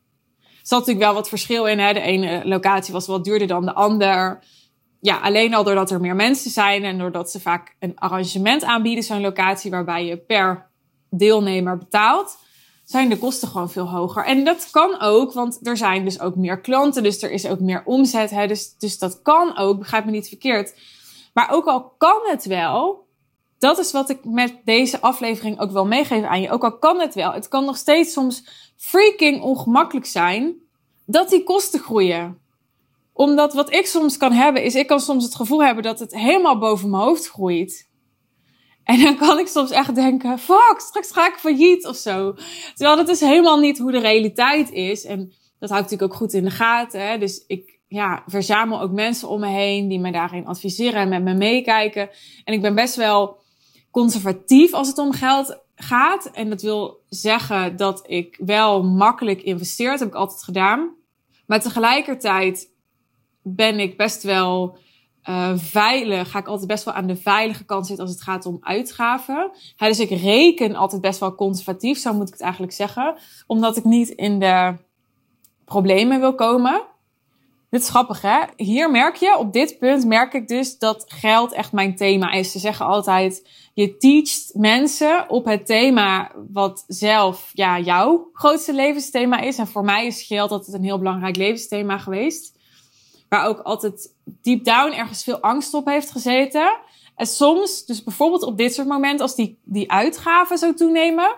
zat 0.63 0.79
natuurlijk 0.79 1.07
wel 1.07 1.15
wat 1.15 1.29
verschil 1.29 1.67
in. 1.67 1.79
Hè? 1.79 1.93
De 1.93 2.01
ene 2.01 2.43
locatie 2.45 2.93
was 2.93 3.07
wat 3.07 3.25
duurder 3.25 3.47
dan 3.47 3.65
de 3.65 3.75
ander. 3.75 4.45
Ja, 5.01 5.19
alleen 5.19 5.55
al 5.55 5.65
doordat 5.65 5.91
er 5.91 6.01
meer 6.01 6.17
mensen 6.17 6.51
zijn 6.51 6.85
en 6.85 6.99
doordat 6.99 7.31
ze 7.31 7.41
vaak 7.41 7.77
een 7.79 7.99
arrangement 7.99 8.65
aanbieden, 8.65 9.05
zo'n 9.05 9.21
locatie 9.21 9.71
waarbij 9.71 10.05
je 10.05 10.17
per 10.17 10.67
deelnemer 11.11 11.79
betaalt 11.79 12.39
zijn 12.91 13.09
de 13.09 13.19
kosten 13.19 13.49
gewoon 13.49 13.71
veel 13.71 13.89
hoger. 13.89 14.25
En 14.25 14.45
dat 14.45 14.69
kan 14.71 15.01
ook, 15.01 15.33
want 15.33 15.67
er 15.67 15.77
zijn 15.77 16.05
dus 16.05 16.21
ook 16.21 16.37
meer 16.37 16.61
klanten, 16.61 17.03
dus 17.03 17.23
er 17.23 17.31
is 17.31 17.47
ook 17.47 17.61
meer 17.61 17.83
omzet. 17.85 18.31
Hè? 18.31 18.47
Dus, 18.47 18.77
dus 18.79 18.99
dat 18.99 19.23
kan 19.23 19.57
ook, 19.57 19.79
begrijp 19.79 20.05
me 20.05 20.11
niet 20.11 20.29
verkeerd. 20.29 20.75
Maar 21.35 21.51
ook 21.51 21.67
al 21.67 21.95
kan 21.99 22.21
het 22.25 22.45
wel, 22.45 23.07
dat 23.59 23.79
is 23.79 23.93
wat 23.93 24.11
ik 24.11 24.25
met 24.25 24.55
deze 24.65 25.01
aflevering 25.01 25.61
ook 25.61 25.71
wel 25.71 25.87
meegeef 25.87 26.25
aan 26.25 26.41
je. 26.41 26.51
Ook 26.51 26.65
al 26.65 26.79
kan 26.79 27.01
het 27.01 27.15
wel, 27.15 27.33
het 27.33 27.49
kan 27.49 27.65
nog 27.65 27.77
steeds 27.77 28.13
soms 28.13 28.45
freaking 28.77 29.43
ongemakkelijk 29.43 30.07
zijn 30.07 30.55
dat 31.07 31.29
die 31.29 31.43
kosten 31.43 31.81
groeien 31.81 32.39
Omdat 33.13 33.55
wat 33.55 33.73
ik 33.73 33.87
soms 33.87 34.17
kan 34.17 34.33
hebben, 34.33 34.63
is 34.63 34.75
ik 34.75 34.87
kan 34.87 35.01
soms 35.01 35.25
het 35.25 35.35
gevoel 35.35 35.63
hebben 35.63 35.83
dat 35.83 35.99
het 35.99 36.15
helemaal 36.15 36.59
boven 36.59 36.91
mijn 36.91 37.03
hoofd 37.03 37.29
groeit. 37.29 37.90
En 38.91 39.01
dan 39.01 39.17
kan 39.17 39.39
ik 39.39 39.47
soms 39.47 39.71
echt 39.71 39.95
denken, 39.95 40.39
fuck, 40.39 40.75
straks 40.77 41.13
ga 41.13 41.27
ik 41.27 41.35
failliet 41.35 41.87
of 41.87 41.97
zo. 41.97 42.35
Terwijl 42.75 42.97
dat 42.97 43.09
is 43.09 43.21
helemaal 43.21 43.59
niet 43.59 43.79
hoe 43.79 43.93
de 43.93 44.01
realiteit 44.01 44.73
is. 44.73 45.05
En 45.05 45.33
dat 45.59 45.71
houdt 45.71 45.85
natuurlijk 45.85 46.13
ook 46.13 46.19
goed 46.19 46.33
in 46.33 46.45
de 46.45 46.51
gaten. 46.51 47.09
Hè? 47.09 47.19
Dus 47.19 47.45
ik 47.47 47.79
ja, 47.89 48.23
verzamel 48.27 48.81
ook 48.81 48.91
mensen 48.91 49.29
om 49.29 49.41
me 49.41 49.47
heen 49.47 49.89
die 49.89 49.99
me 49.99 50.13
daarin 50.13 50.47
adviseren 50.47 51.01
en 51.01 51.09
met 51.09 51.23
me 51.23 51.35
meekijken. 51.35 52.09
En 52.45 52.55
ik 52.55 52.63
ben 52.63 52.75
best 52.75 52.97
wel 52.97 53.39
conservatief 53.91 54.73
als 54.73 54.89
het 54.89 54.99
om 54.99 55.13
geld 55.13 55.59
gaat. 55.75 56.31
En 56.31 56.49
dat 56.49 56.63
wil 56.63 57.01
zeggen 57.09 57.77
dat 57.77 58.05
ik 58.07 58.37
wel 58.45 58.83
makkelijk 58.83 59.43
investeer. 59.43 59.91
Dat 59.91 59.99
heb 59.99 60.09
ik 60.09 60.15
altijd 60.15 60.43
gedaan. 60.43 60.95
Maar 61.47 61.61
tegelijkertijd 61.61 62.73
ben 63.43 63.81
ik 63.81 63.97
best 63.97 64.23
wel 64.23 64.79
uh, 65.29 65.53
veilig. 65.57 66.31
Ga 66.31 66.39
ik 66.39 66.47
altijd 66.47 66.69
best 66.69 66.85
wel 66.85 66.95
aan 66.95 67.07
de 67.07 67.17
veilige 67.17 67.65
kant 67.65 67.87
zitten 67.87 68.05
als 68.05 68.15
het 68.15 68.23
gaat 68.23 68.47
om 68.47 68.59
uitgaven. 68.61 69.51
dus 69.77 70.01
ik 70.01 70.11
reken 70.11 70.75
altijd 70.75 71.01
best 71.01 71.21
wel 71.21 71.35
conservatief, 71.35 71.99
zo 71.99 72.13
moet 72.13 72.27
ik 72.27 72.33
het 72.33 72.43
eigenlijk 72.43 72.73
zeggen. 72.73 73.17
Omdat 73.47 73.77
ik 73.77 73.85
niet 73.85 74.09
in 74.09 74.39
de 74.39 74.75
problemen 75.65 76.21
wil 76.21 76.35
komen. 76.35 76.83
Dit 77.71 77.81
is 77.81 77.89
grappig, 77.89 78.23
hè? 78.23 78.39
Hier 78.57 78.91
merk 78.91 79.17
je, 79.17 79.37
op 79.39 79.53
dit 79.53 79.79
punt 79.79 80.05
merk 80.05 80.33
ik 80.33 80.49
dus 80.49 80.79
dat 80.79 81.05
geld 81.09 81.53
echt 81.53 81.73
mijn 81.73 81.97
thema 81.97 82.33
is. 82.33 82.53
Ze 82.53 82.59
zeggen 82.59 82.87
altijd, 82.87 83.49
je 83.75 83.97
teacht 83.97 84.51
mensen 84.55 85.29
op 85.29 85.45
het 85.45 85.67
thema 85.67 86.31
wat 86.53 86.85
zelf 86.87 87.51
ja, 87.53 87.79
jouw 87.79 88.31
grootste 88.33 88.75
levensthema 88.75 89.41
is. 89.41 89.59
En 89.59 89.67
voor 89.67 89.85
mij 89.85 90.07
is 90.07 90.23
geld 90.23 90.51
altijd 90.51 90.77
een 90.77 90.85
heel 90.85 90.99
belangrijk 90.99 91.37
levensthema 91.37 91.99
geweest. 91.99 92.59
Waar 93.31 93.47
ook 93.47 93.59
altijd 93.59 94.15
deep 94.25 94.65
down 94.65 94.93
ergens 94.93 95.23
veel 95.23 95.41
angst 95.41 95.75
op 95.75 95.87
heeft 95.87 96.11
gezeten. 96.11 96.79
En 97.17 97.27
soms, 97.27 97.85
dus 97.85 98.03
bijvoorbeeld 98.03 98.43
op 98.43 98.59
dit 98.59 98.75
soort 98.75 98.89
momenten, 98.89 99.21
als 99.21 99.35
die, 99.35 99.59
die 99.65 99.91
uitgaven 99.91 100.59
zo 100.59 100.75
toenemen. 100.75 101.31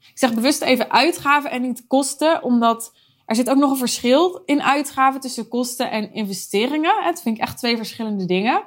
Ik 0.00 0.18
zeg 0.18 0.34
bewust 0.34 0.62
even 0.62 0.90
uitgaven 0.90 1.50
en 1.50 1.62
niet 1.62 1.86
kosten, 1.86 2.42
omdat 2.42 2.92
er 3.26 3.34
zit 3.34 3.50
ook 3.50 3.56
nog 3.56 3.70
een 3.70 3.76
verschil 3.76 4.42
in 4.44 4.62
uitgaven 4.62 5.20
tussen 5.20 5.48
kosten 5.48 5.90
en 5.90 6.12
investeringen. 6.12 7.02
Het 7.02 7.22
vind 7.22 7.36
ik 7.36 7.42
echt 7.42 7.58
twee 7.58 7.76
verschillende 7.76 8.24
dingen. 8.24 8.62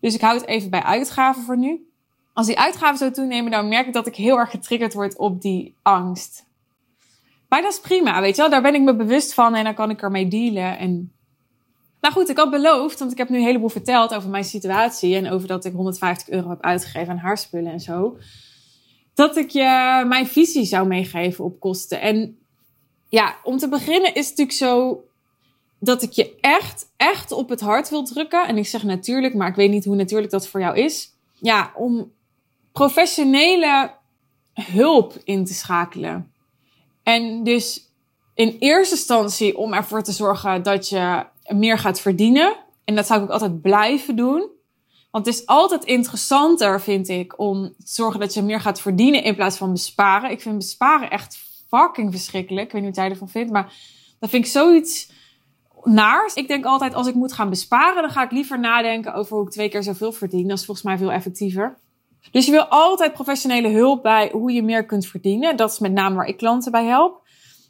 Dus 0.00 0.14
ik 0.14 0.20
hou 0.20 0.38
het 0.38 0.46
even 0.46 0.70
bij 0.70 0.82
uitgaven 0.82 1.42
voor 1.42 1.58
nu. 1.58 1.90
Als 2.32 2.46
die 2.46 2.58
uitgaven 2.58 2.98
zo 2.98 3.10
toenemen, 3.10 3.50
dan 3.50 3.68
merk 3.68 3.86
ik 3.86 3.92
dat 3.92 4.06
ik 4.06 4.16
heel 4.16 4.38
erg 4.38 4.50
getriggerd 4.50 4.94
word 4.94 5.16
op 5.16 5.40
die 5.40 5.74
angst. 5.82 6.46
Maar 7.48 7.62
dat 7.62 7.72
is 7.72 7.80
prima, 7.80 8.20
weet 8.20 8.36
je 8.36 8.42
wel. 8.42 8.50
Daar 8.50 8.62
ben 8.62 8.74
ik 8.74 8.82
me 8.82 8.96
bewust 8.96 9.34
van 9.34 9.54
en 9.54 9.64
dan 9.64 9.74
kan 9.74 9.90
ik 9.90 10.02
ermee 10.02 10.28
dealen. 10.28 10.78
En... 10.78 11.10
Nou 12.06 12.18
goed, 12.18 12.28
ik 12.28 12.36
had 12.36 12.50
beloofd, 12.50 12.98
want 12.98 13.12
ik 13.12 13.18
heb 13.18 13.28
nu 13.28 13.36
een 13.36 13.44
heleboel 13.44 13.68
verteld 13.68 14.14
over 14.14 14.30
mijn 14.30 14.44
situatie. 14.44 15.16
En 15.16 15.30
over 15.30 15.48
dat 15.48 15.64
ik 15.64 15.72
150 15.72 16.28
euro 16.28 16.48
heb 16.48 16.62
uitgegeven 16.62 17.12
aan 17.12 17.18
haarspullen 17.18 17.72
en 17.72 17.80
zo. 17.80 18.18
Dat 19.14 19.36
ik 19.36 19.50
je 19.50 20.02
mijn 20.06 20.26
visie 20.26 20.64
zou 20.64 20.86
meegeven 20.86 21.44
op 21.44 21.60
kosten. 21.60 22.00
En 22.00 22.38
ja, 23.08 23.36
om 23.42 23.58
te 23.58 23.68
beginnen 23.68 24.14
is 24.14 24.28
het 24.28 24.38
natuurlijk 24.38 24.58
zo 24.58 25.04
dat 25.80 26.02
ik 26.02 26.10
je 26.10 26.36
echt, 26.40 26.92
echt 26.96 27.32
op 27.32 27.48
het 27.48 27.60
hart 27.60 27.88
wil 27.90 28.04
drukken. 28.04 28.48
En 28.48 28.56
ik 28.56 28.66
zeg 28.66 28.82
natuurlijk, 28.82 29.34
maar 29.34 29.48
ik 29.48 29.54
weet 29.54 29.70
niet 29.70 29.84
hoe 29.84 29.96
natuurlijk 29.96 30.30
dat 30.30 30.48
voor 30.48 30.60
jou 30.60 30.76
is. 30.76 31.12
Ja, 31.34 31.72
om 31.74 32.12
professionele 32.72 33.90
hulp 34.54 35.14
in 35.24 35.44
te 35.44 35.54
schakelen. 35.54 36.32
En 37.02 37.44
dus 37.44 37.90
in 38.34 38.56
eerste 38.58 38.94
instantie 38.94 39.56
om 39.56 39.72
ervoor 39.72 40.02
te 40.02 40.12
zorgen 40.12 40.62
dat 40.62 40.88
je 40.88 41.34
meer 41.48 41.78
gaat 41.78 42.00
verdienen. 42.00 42.56
En 42.84 42.94
dat 42.94 43.06
zou 43.06 43.18
ik 43.18 43.26
ook 43.26 43.32
altijd 43.32 43.60
blijven 43.60 44.16
doen. 44.16 44.54
Want 45.10 45.26
het 45.26 45.34
is 45.34 45.46
altijd 45.46 45.84
interessanter, 45.84 46.80
vind 46.80 47.08
ik, 47.08 47.38
om 47.38 47.62
te 47.62 47.92
zorgen 47.92 48.20
dat 48.20 48.34
je 48.34 48.42
meer 48.42 48.60
gaat 48.60 48.80
verdienen 48.80 49.22
in 49.22 49.34
plaats 49.34 49.56
van 49.56 49.72
besparen. 49.72 50.30
Ik 50.30 50.40
vind 50.40 50.58
besparen 50.58 51.10
echt 51.10 51.38
fucking 51.68 52.10
verschrikkelijk. 52.10 52.66
Ik 52.66 52.72
weet 52.72 52.82
niet 52.82 52.90
wat 52.90 53.04
jij 53.04 53.10
ervan 53.10 53.28
vindt, 53.28 53.52
maar 53.52 53.72
dat 54.18 54.30
vind 54.30 54.44
ik 54.44 54.50
zoiets 54.50 55.10
naars. 55.82 56.34
Ik 56.34 56.48
denk 56.48 56.64
altijd, 56.64 56.94
als 56.94 57.06
ik 57.06 57.14
moet 57.14 57.32
gaan 57.32 57.50
besparen, 57.50 58.02
dan 58.02 58.10
ga 58.10 58.22
ik 58.22 58.30
liever 58.30 58.60
nadenken 58.60 59.14
over 59.14 59.36
hoe 59.36 59.46
ik 59.46 59.52
twee 59.52 59.68
keer 59.68 59.82
zoveel 59.82 60.12
verdien. 60.12 60.48
Dat 60.48 60.58
is 60.58 60.64
volgens 60.64 60.86
mij 60.86 60.98
veel 60.98 61.12
effectiever. 61.12 61.78
Dus 62.30 62.46
je 62.46 62.50
wil 62.50 62.64
altijd 62.64 63.12
professionele 63.12 63.68
hulp 63.68 64.02
bij 64.02 64.30
hoe 64.32 64.52
je 64.52 64.62
meer 64.62 64.86
kunt 64.86 65.06
verdienen. 65.06 65.56
Dat 65.56 65.70
is 65.70 65.78
met 65.78 65.92
name 65.92 66.14
waar 66.14 66.26
ik 66.26 66.36
klanten 66.36 66.72
bij 66.72 66.84
help. 66.84 67.25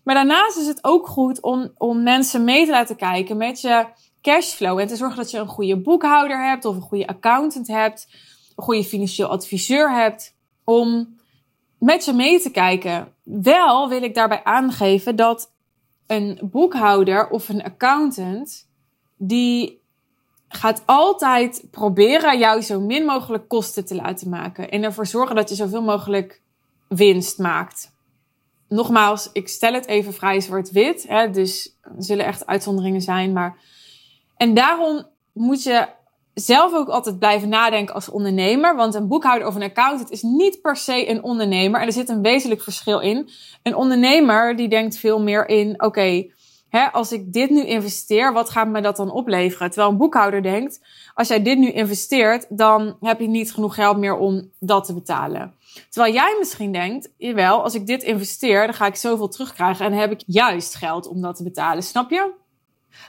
Maar 0.06 0.14
daarnaast 0.14 0.56
is 0.56 0.66
het 0.66 0.84
ook 0.84 1.06
goed 1.06 1.40
om, 1.40 1.72
om 1.76 2.02
mensen 2.02 2.44
mee 2.44 2.64
te 2.64 2.70
laten 2.70 2.96
kijken 2.96 3.36
met 3.36 3.60
je 3.60 3.86
cashflow. 4.22 4.78
En 4.78 4.86
te 4.86 4.96
zorgen 4.96 5.16
dat 5.16 5.30
je 5.30 5.38
een 5.38 5.46
goede 5.46 5.80
boekhouder 5.80 6.48
hebt 6.48 6.64
of 6.64 6.76
een 6.76 6.82
goede 6.82 7.06
accountant 7.06 7.66
hebt. 7.66 8.08
Een 8.56 8.64
goede 8.64 8.84
financieel 8.84 9.28
adviseur 9.28 9.92
hebt. 9.92 10.34
Om 10.64 11.18
met 11.78 12.04
je 12.04 12.12
mee 12.12 12.40
te 12.40 12.50
kijken. 12.50 13.12
Wel 13.22 13.88
wil 13.88 14.02
ik 14.02 14.14
daarbij 14.14 14.44
aangeven 14.44 15.16
dat 15.16 15.52
een 16.06 16.38
boekhouder 16.42 17.28
of 17.28 17.48
een 17.48 17.62
accountant, 17.62 18.68
die 19.16 19.82
gaat 20.48 20.82
altijd 20.84 21.66
proberen 21.70 22.38
jou 22.38 22.60
zo 22.60 22.80
min 22.80 23.04
mogelijk 23.04 23.48
kosten 23.48 23.84
te 23.84 23.94
laten 23.94 24.28
maken. 24.28 24.70
En 24.70 24.82
ervoor 24.82 25.06
zorgen 25.06 25.36
dat 25.36 25.48
je 25.48 25.54
zoveel 25.54 25.82
mogelijk 25.82 26.42
winst 26.88 27.38
maakt. 27.38 27.94
Nogmaals, 28.68 29.30
ik 29.32 29.48
stel 29.48 29.72
het 29.72 29.86
even 29.86 30.14
vrij 30.14 30.40
zwart-wit. 30.40 31.06
Dus 31.32 31.76
er 31.82 31.90
zullen 31.98 32.24
echt 32.24 32.46
uitzonderingen 32.46 33.00
zijn. 33.00 33.32
Maar... 33.32 33.56
En 34.36 34.54
daarom 34.54 35.06
moet 35.32 35.62
je 35.62 35.86
zelf 36.34 36.74
ook 36.74 36.88
altijd 36.88 37.18
blijven 37.18 37.48
nadenken 37.48 37.94
als 37.94 38.08
ondernemer. 38.08 38.76
Want 38.76 38.94
een 38.94 39.08
boekhouder 39.08 39.48
of 39.48 39.54
een 39.54 39.62
accountant 39.62 40.10
is 40.10 40.22
niet 40.22 40.60
per 40.60 40.76
se 40.76 41.08
een 41.08 41.22
ondernemer. 41.22 41.80
En 41.80 41.86
er 41.86 41.92
zit 41.92 42.08
een 42.08 42.22
wezenlijk 42.22 42.62
verschil 42.62 43.00
in. 43.00 43.28
Een 43.62 43.74
ondernemer 43.74 44.56
die 44.56 44.68
denkt 44.68 44.96
veel 44.96 45.20
meer 45.20 45.48
in: 45.48 45.82
oké, 45.82 46.26
als 46.84 47.12
ik 47.12 47.32
dit 47.32 47.50
nu 47.50 47.64
investeer, 47.64 48.32
wat 48.32 48.50
gaat 48.50 48.68
me 48.68 48.80
dat 48.80 48.96
dan 48.96 49.10
opleveren? 49.10 49.68
Terwijl 49.68 49.90
een 49.90 49.98
boekhouder 49.98 50.42
denkt: 50.42 50.80
als 51.14 51.28
jij 51.28 51.42
dit 51.42 51.58
nu 51.58 51.70
investeert, 51.70 52.46
dan 52.48 52.96
heb 53.00 53.20
je 53.20 53.28
niet 53.28 53.52
genoeg 53.52 53.74
geld 53.74 53.96
meer 53.96 54.16
om 54.16 54.50
dat 54.60 54.84
te 54.84 54.94
betalen. 54.94 55.54
Terwijl 55.90 56.14
jij 56.14 56.36
misschien 56.38 56.72
denkt: 56.72 57.12
jawel, 57.16 57.62
als 57.62 57.74
ik 57.74 57.86
dit 57.86 58.02
investeer, 58.02 58.66
dan 58.66 58.74
ga 58.74 58.86
ik 58.86 58.96
zoveel 58.96 59.28
terugkrijgen 59.28 59.86
en 59.86 59.92
heb 59.92 60.10
ik 60.10 60.22
juist 60.26 60.74
geld 60.74 61.08
om 61.08 61.20
dat 61.20 61.36
te 61.36 61.42
betalen. 61.42 61.82
Snap 61.82 62.10
je? 62.10 62.32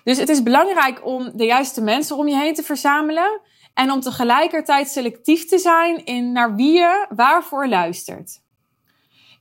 Dus 0.04 0.18
het 0.18 0.30
is 0.30 0.44
belangrijk 0.44 1.06
om 1.06 1.32
de 1.34 1.46
juiste 1.46 1.82
mensen 1.82 2.18
om 2.18 2.28
je 2.28 2.38
heen 2.38 2.54
te 2.54 2.64
verzamelen. 2.64 3.42
En 3.74 3.92
om 3.92 4.00
tegelijkertijd 4.00 4.88
selectief 4.88 5.46
te 5.46 5.58
zijn 5.58 6.06
in 6.06 6.32
naar 6.32 6.56
wie 6.56 6.74
je 6.74 7.06
waarvoor 7.16 7.68
luistert. 7.68 8.40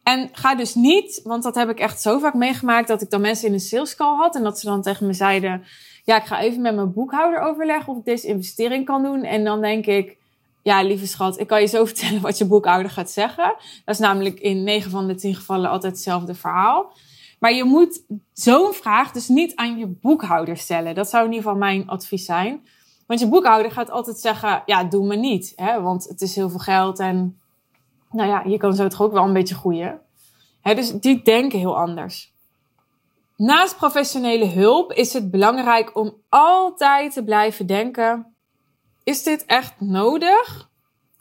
En 0.07 0.29
ga 0.33 0.55
dus 0.55 0.75
niet, 0.75 1.21
want 1.25 1.42
dat 1.42 1.55
heb 1.55 1.69
ik 1.69 1.79
echt 1.79 2.01
zo 2.01 2.19
vaak 2.19 2.35
meegemaakt, 2.35 2.88
dat 2.88 3.03
ik 3.03 3.11
dan 3.11 3.21
mensen 3.21 3.49
in 3.49 3.53
een 3.53 3.61
sales 3.61 3.95
call 3.95 4.16
had 4.16 4.37
en 4.37 4.42
dat 4.42 4.59
ze 4.59 4.66
dan 4.66 4.83
tegen 4.83 5.07
me 5.07 5.12
zeiden: 5.12 5.64
Ja, 6.05 6.16
ik 6.16 6.25
ga 6.25 6.40
even 6.40 6.61
met 6.61 6.75
mijn 6.75 6.92
boekhouder 6.92 7.40
overleggen 7.40 7.92
of 7.92 7.99
ik 7.99 8.05
deze 8.05 8.27
investering 8.27 8.85
kan 8.85 9.03
doen. 9.03 9.23
En 9.23 9.45
dan 9.45 9.61
denk 9.61 9.87
ik: 9.87 10.16
Ja, 10.62 10.83
lieve 10.83 11.07
schat, 11.07 11.40
ik 11.40 11.47
kan 11.47 11.61
je 11.61 11.66
zo 11.66 11.85
vertellen 11.90 12.21
wat 12.21 12.38
je 12.38 12.45
boekhouder 12.45 12.90
gaat 12.90 13.11
zeggen. 13.11 13.55
Dat 13.85 13.95
is 13.95 13.99
namelijk 13.99 14.40
in 14.40 14.64
9 14.64 14.90
van 14.90 15.07
de 15.07 15.14
10 15.14 15.35
gevallen 15.35 15.71
altijd 15.71 15.92
hetzelfde 15.92 16.35
verhaal. 16.35 16.92
Maar 17.38 17.53
je 17.53 17.64
moet 17.64 18.03
zo'n 18.33 18.73
vraag 18.73 19.12
dus 19.12 19.29
niet 19.29 19.57
aan 19.57 19.79
je 19.79 19.87
boekhouder 19.87 20.57
stellen. 20.57 20.95
Dat 20.95 21.09
zou 21.09 21.25
in 21.25 21.33
ieder 21.33 21.45
geval 21.45 21.59
mijn 21.59 21.88
advies 21.88 22.25
zijn. 22.25 22.66
Want 23.07 23.21
je 23.21 23.29
boekhouder 23.29 23.71
gaat 23.71 23.90
altijd 23.90 24.19
zeggen: 24.19 24.62
Ja, 24.66 24.85
doe 24.85 25.07
me 25.07 25.16
niet. 25.16 25.53
Hè? 25.57 25.81
Want 25.81 26.09
het 26.09 26.21
is 26.21 26.35
heel 26.35 26.51
veel 26.51 26.59
geld 26.59 26.99
en 26.99 27.40
nou 28.11 28.29
ja, 28.29 28.42
je 28.45 28.57
kan 28.57 28.75
zo 28.75 28.88
toch 28.88 29.03
ook 29.03 29.12
wel 29.12 29.25
een 29.25 29.33
beetje 29.33 29.55
groeien. 29.55 30.01
Dus 30.62 30.92
die 30.92 31.23
denken 31.23 31.59
heel 31.59 31.79
anders. 31.79 32.35
Naast 33.37 33.77
professionele 33.77 34.47
hulp 34.47 34.92
is 34.92 35.12
het 35.12 35.31
belangrijk 35.31 35.97
om 35.97 36.14
altijd 36.29 37.12
te 37.12 37.25
blijven 37.25 37.66
denken: 37.66 38.35
Is 39.05 39.23
dit 39.23 39.45
echt 39.45 39.81
nodig? 39.81 40.71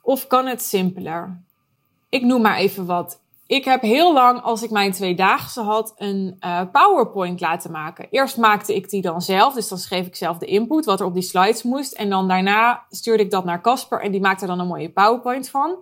Of 0.02 0.28
kan 0.28 0.46
het 0.46 0.62
simpeler? 0.62 1.42
Ik 2.10 2.24
noem 2.24 2.42
maar 2.42 2.58
even 2.58 2.86
wat 2.86 3.20
ik 3.48 3.66
heb 3.66 3.82
heel 3.82 4.14
lang, 4.14 4.42
als 4.42 4.64
ik 4.64 4.70
mijn 4.70 4.92
tweedaagse 4.92 5.62
had, 5.62 5.94
een 5.98 6.38
uh, 6.46 6.62
PowerPoint 6.72 7.40
laten 7.40 7.72
maken. 7.72 8.08
Eerst 8.10 8.38
maakte 8.38 8.76
ik 8.76 8.90
die 8.90 9.02
dan 9.02 9.22
zelf, 9.22 9.54
dus 9.54 9.68
dan 9.68 9.78
schreef 9.78 10.06
ik 10.06 10.16
zelf 10.16 10.38
de 10.38 10.46
input, 10.46 10.86
wat 10.86 11.00
er 11.00 11.06
op 11.06 11.14
die 11.14 11.24
slides 11.24 11.64
moest. 11.64 11.94
En 11.94 12.10
dan 12.10 12.28
daarna 12.28 12.86
stuurde 12.90 13.24
ik 13.24 13.32
dat 13.32 13.46
naar 13.46 13.62
Casper 13.62 14.02
en 14.02 14.12
die 14.12 14.22
maakte 14.22 14.42
er 14.42 14.48
dan 14.48 14.60
een 14.60 14.68
mooie 14.68 14.92
PowerPoint 14.92 15.50
van. 15.50 15.76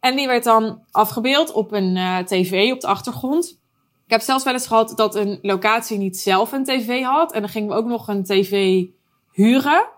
En 0.00 0.16
die 0.16 0.26
werd 0.26 0.44
dan 0.44 0.82
afgebeeld 0.90 1.52
op 1.52 1.72
een 1.72 1.96
uh, 1.96 2.18
tv 2.18 2.72
op 2.72 2.80
de 2.80 2.86
achtergrond. 2.86 3.60
Ik 4.04 4.10
heb 4.14 4.20
zelfs 4.20 4.44
wel 4.44 4.52
eens 4.52 4.66
gehad 4.66 4.92
dat 4.96 5.14
een 5.14 5.38
locatie 5.42 5.98
niet 5.98 6.18
zelf 6.18 6.52
een 6.52 6.64
tv 6.64 7.02
had. 7.02 7.32
En 7.32 7.40
dan 7.40 7.50
gingen 7.50 7.68
we 7.68 7.74
ook 7.74 7.86
nog 7.86 8.08
een 8.08 8.24
tv 8.24 8.84
huren. 9.32 9.88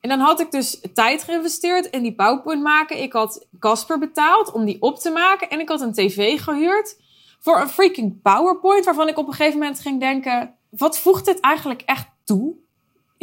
En 0.00 0.08
dan 0.08 0.18
had 0.18 0.40
ik 0.40 0.50
dus 0.50 0.80
tijd 0.94 1.22
geïnvesteerd 1.22 1.86
in 1.86 2.02
die 2.02 2.14
PowerPoint 2.14 2.62
maken. 2.62 3.02
Ik 3.02 3.12
had 3.12 3.46
Casper 3.58 3.98
betaald 3.98 4.52
om 4.52 4.64
die 4.64 4.82
op 4.82 4.98
te 4.98 5.10
maken. 5.10 5.50
En 5.50 5.60
ik 5.60 5.68
had 5.68 5.80
een 5.80 5.92
tv 5.92 6.40
gehuurd 6.40 7.00
voor 7.40 7.60
een 7.60 7.68
freaking 7.68 8.22
PowerPoint. 8.22 8.84
Waarvan 8.84 9.08
ik 9.08 9.18
op 9.18 9.26
een 9.26 9.32
gegeven 9.32 9.58
moment 9.58 9.80
ging 9.80 10.00
denken: 10.00 10.54
wat 10.70 10.98
voegt 10.98 11.24
dit 11.24 11.40
eigenlijk 11.40 11.82
echt 11.82 12.08
toe? 12.24 12.62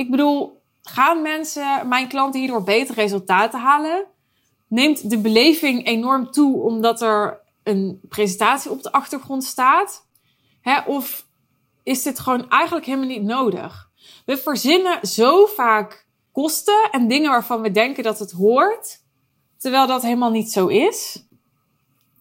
ik 0.01 0.11
bedoel, 0.11 0.61
gaan 0.81 1.21
mensen, 1.21 1.87
mijn 1.87 2.07
klanten 2.07 2.39
hierdoor 2.39 2.63
betere 2.63 3.01
resultaten 3.01 3.59
halen? 3.59 4.05
Neemt 4.71 5.09
de 5.09 5.17
beleving 5.17 5.85
enorm 5.85 6.31
toe 6.31 6.61
omdat 6.61 7.01
er 7.01 7.41
een 7.63 7.99
presentatie 8.09 8.71
op 8.71 8.81
de 8.81 8.91
achtergrond 8.91 9.43
staat? 9.43 10.07
Hè, 10.61 10.81
of 10.81 11.27
is 11.83 12.03
dit 12.03 12.19
gewoon 12.19 12.49
eigenlijk 12.49 12.85
helemaal 12.85 13.07
niet 13.07 13.23
nodig? 13.23 13.89
We 14.25 14.37
verzinnen 14.37 15.07
zo 15.07 15.45
vaak 15.45 16.07
kosten 16.31 16.89
en 16.91 17.07
dingen 17.07 17.29
waarvan 17.29 17.61
we 17.61 17.71
denken 17.71 18.03
dat 18.03 18.19
het 18.19 18.31
hoort, 18.31 19.03
terwijl 19.57 19.87
dat 19.87 20.01
helemaal 20.01 20.31
niet 20.31 20.51
zo 20.51 20.67
is. 20.67 21.27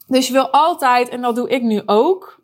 Dus 0.07 0.27
je 0.27 0.33
wil 0.33 0.51
altijd, 0.51 1.09
en 1.09 1.21
dat 1.21 1.35
doe 1.35 1.49
ik 1.49 1.63
nu 1.63 1.83
ook, 1.87 2.41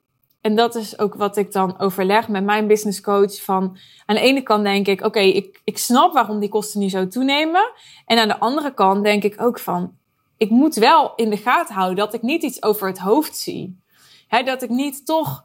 en 0.46 0.56
dat 0.56 0.74
is 0.74 0.98
ook 0.98 1.14
wat 1.14 1.36
ik 1.36 1.52
dan 1.52 1.78
overleg 1.78 2.28
met 2.28 2.44
mijn 2.44 2.66
business 2.66 3.00
coach. 3.00 3.42
Van 3.42 3.78
aan 4.06 4.14
de 4.14 4.20
ene 4.20 4.42
kant 4.42 4.64
denk 4.64 4.86
ik, 4.86 5.00
oké, 5.00 5.20
ik, 5.20 5.60
ik 5.64 5.78
snap 5.78 6.12
waarom 6.12 6.40
die 6.40 6.48
kosten 6.48 6.80
nu 6.80 6.88
zo 6.88 7.08
toenemen. 7.08 7.72
En 8.04 8.18
aan 8.18 8.28
de 8.28 8.38
andere 8.38 8.74
kant 8.74 9.04
denk 9.04 9.22
ik 9.22 9.42
ook 9.42 9.58
van, 9.58 9.95
ik 10.36 10.50
moet 10.50 10.74
wel 10.74 11.14
in 11.14 11.30
de 11.30 11.36
gaten 11.36 11.74
houden 11.74 11.96
dat 11.96 12.14
ik 12.14 12.22
niet 12.22 12.42
iets 12.42 12.62
over 12.62 12.88
het 12.88 12.98
hoofd 12.98 13.36
zie. 13.36 13.84
Dat 14.44 14.62
ik 14.62 14.70
niet 14.70 15.06
toch 15.06 15.44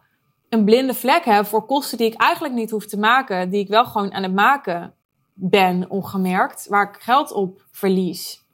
een 0.50 0.66
blinde 0.66 0.94
vlek 0.94 1.26
heb 1.26 1.46
voor 1.46 1.66
kosten 1.66 1.98
die 1.98 2.08
ik 2.08 2.22
eigenlijk 2.22 2.54
niet 2.54 2.72
hoef 2.72 2.86
te 2.86 3.00
maken, 3.00 3.50
die 3.50 3.60
ik 3.60 3.68
wel 3.68 3.86
gewoon 3.86 4.14
aan 4.14 4.24
het 4.24 4.34
maken 4.34 4.94
ben, 5.34 5.90
ongemerkt, 5.90 6.68
waar 6.70 6.90
ik 6.90 7.02
geld 7.02 7.32
op 7.32 7.66
verlies. 7.72 8.46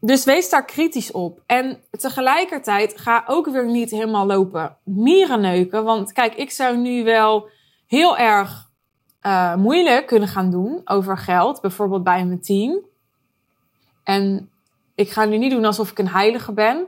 Dus 0.00 0.24
wees 0.24 0.50
daar 0.50 0.64
kritisch 0.64 1.10
op. 1.10 1.42
En 1.46 1.80
tegelijkertijd 1.90 2.98
ga 2.98 3.24
ook 3.26 3.46
weer 3.46 3.66
niet 3.66 3.90
helemaal 3.90 4.26
lopen 4.26 4.76
mierenneuken. 4.84 5.84
Want 5.84 6.12
kijk, 6.12 6.34
ik 6.34 6.50
zou 6.50 6.76
nu 6.76 7.04
wel 7.04 7.48
heel 7.86 8.16
erg 8.16 8.70
uh, 9.22 9.54
moeilijk 9.54 10.06
kunnen 10.06 10.28
gaan 10.28 10.50
doen 10.50 10.80
over 10.84 11.18
geld. 11.18 11.60
Bijvoorbeeld 11.60 12.04
bij 12.04 12.24
mijn 12.24 12.40
team. 12.40 12.80
En 14.04 14.50
ik 14.98 15.10
ga 15.10 15.24
nu 15.24 15.38
niet 15.38 15.50
doen 15.50 15.64
alsof 15.64 15.90
ik 15.90 15.98
een 15.98 16.08
heilige 16.08 16.52
ben. 16.52 16.86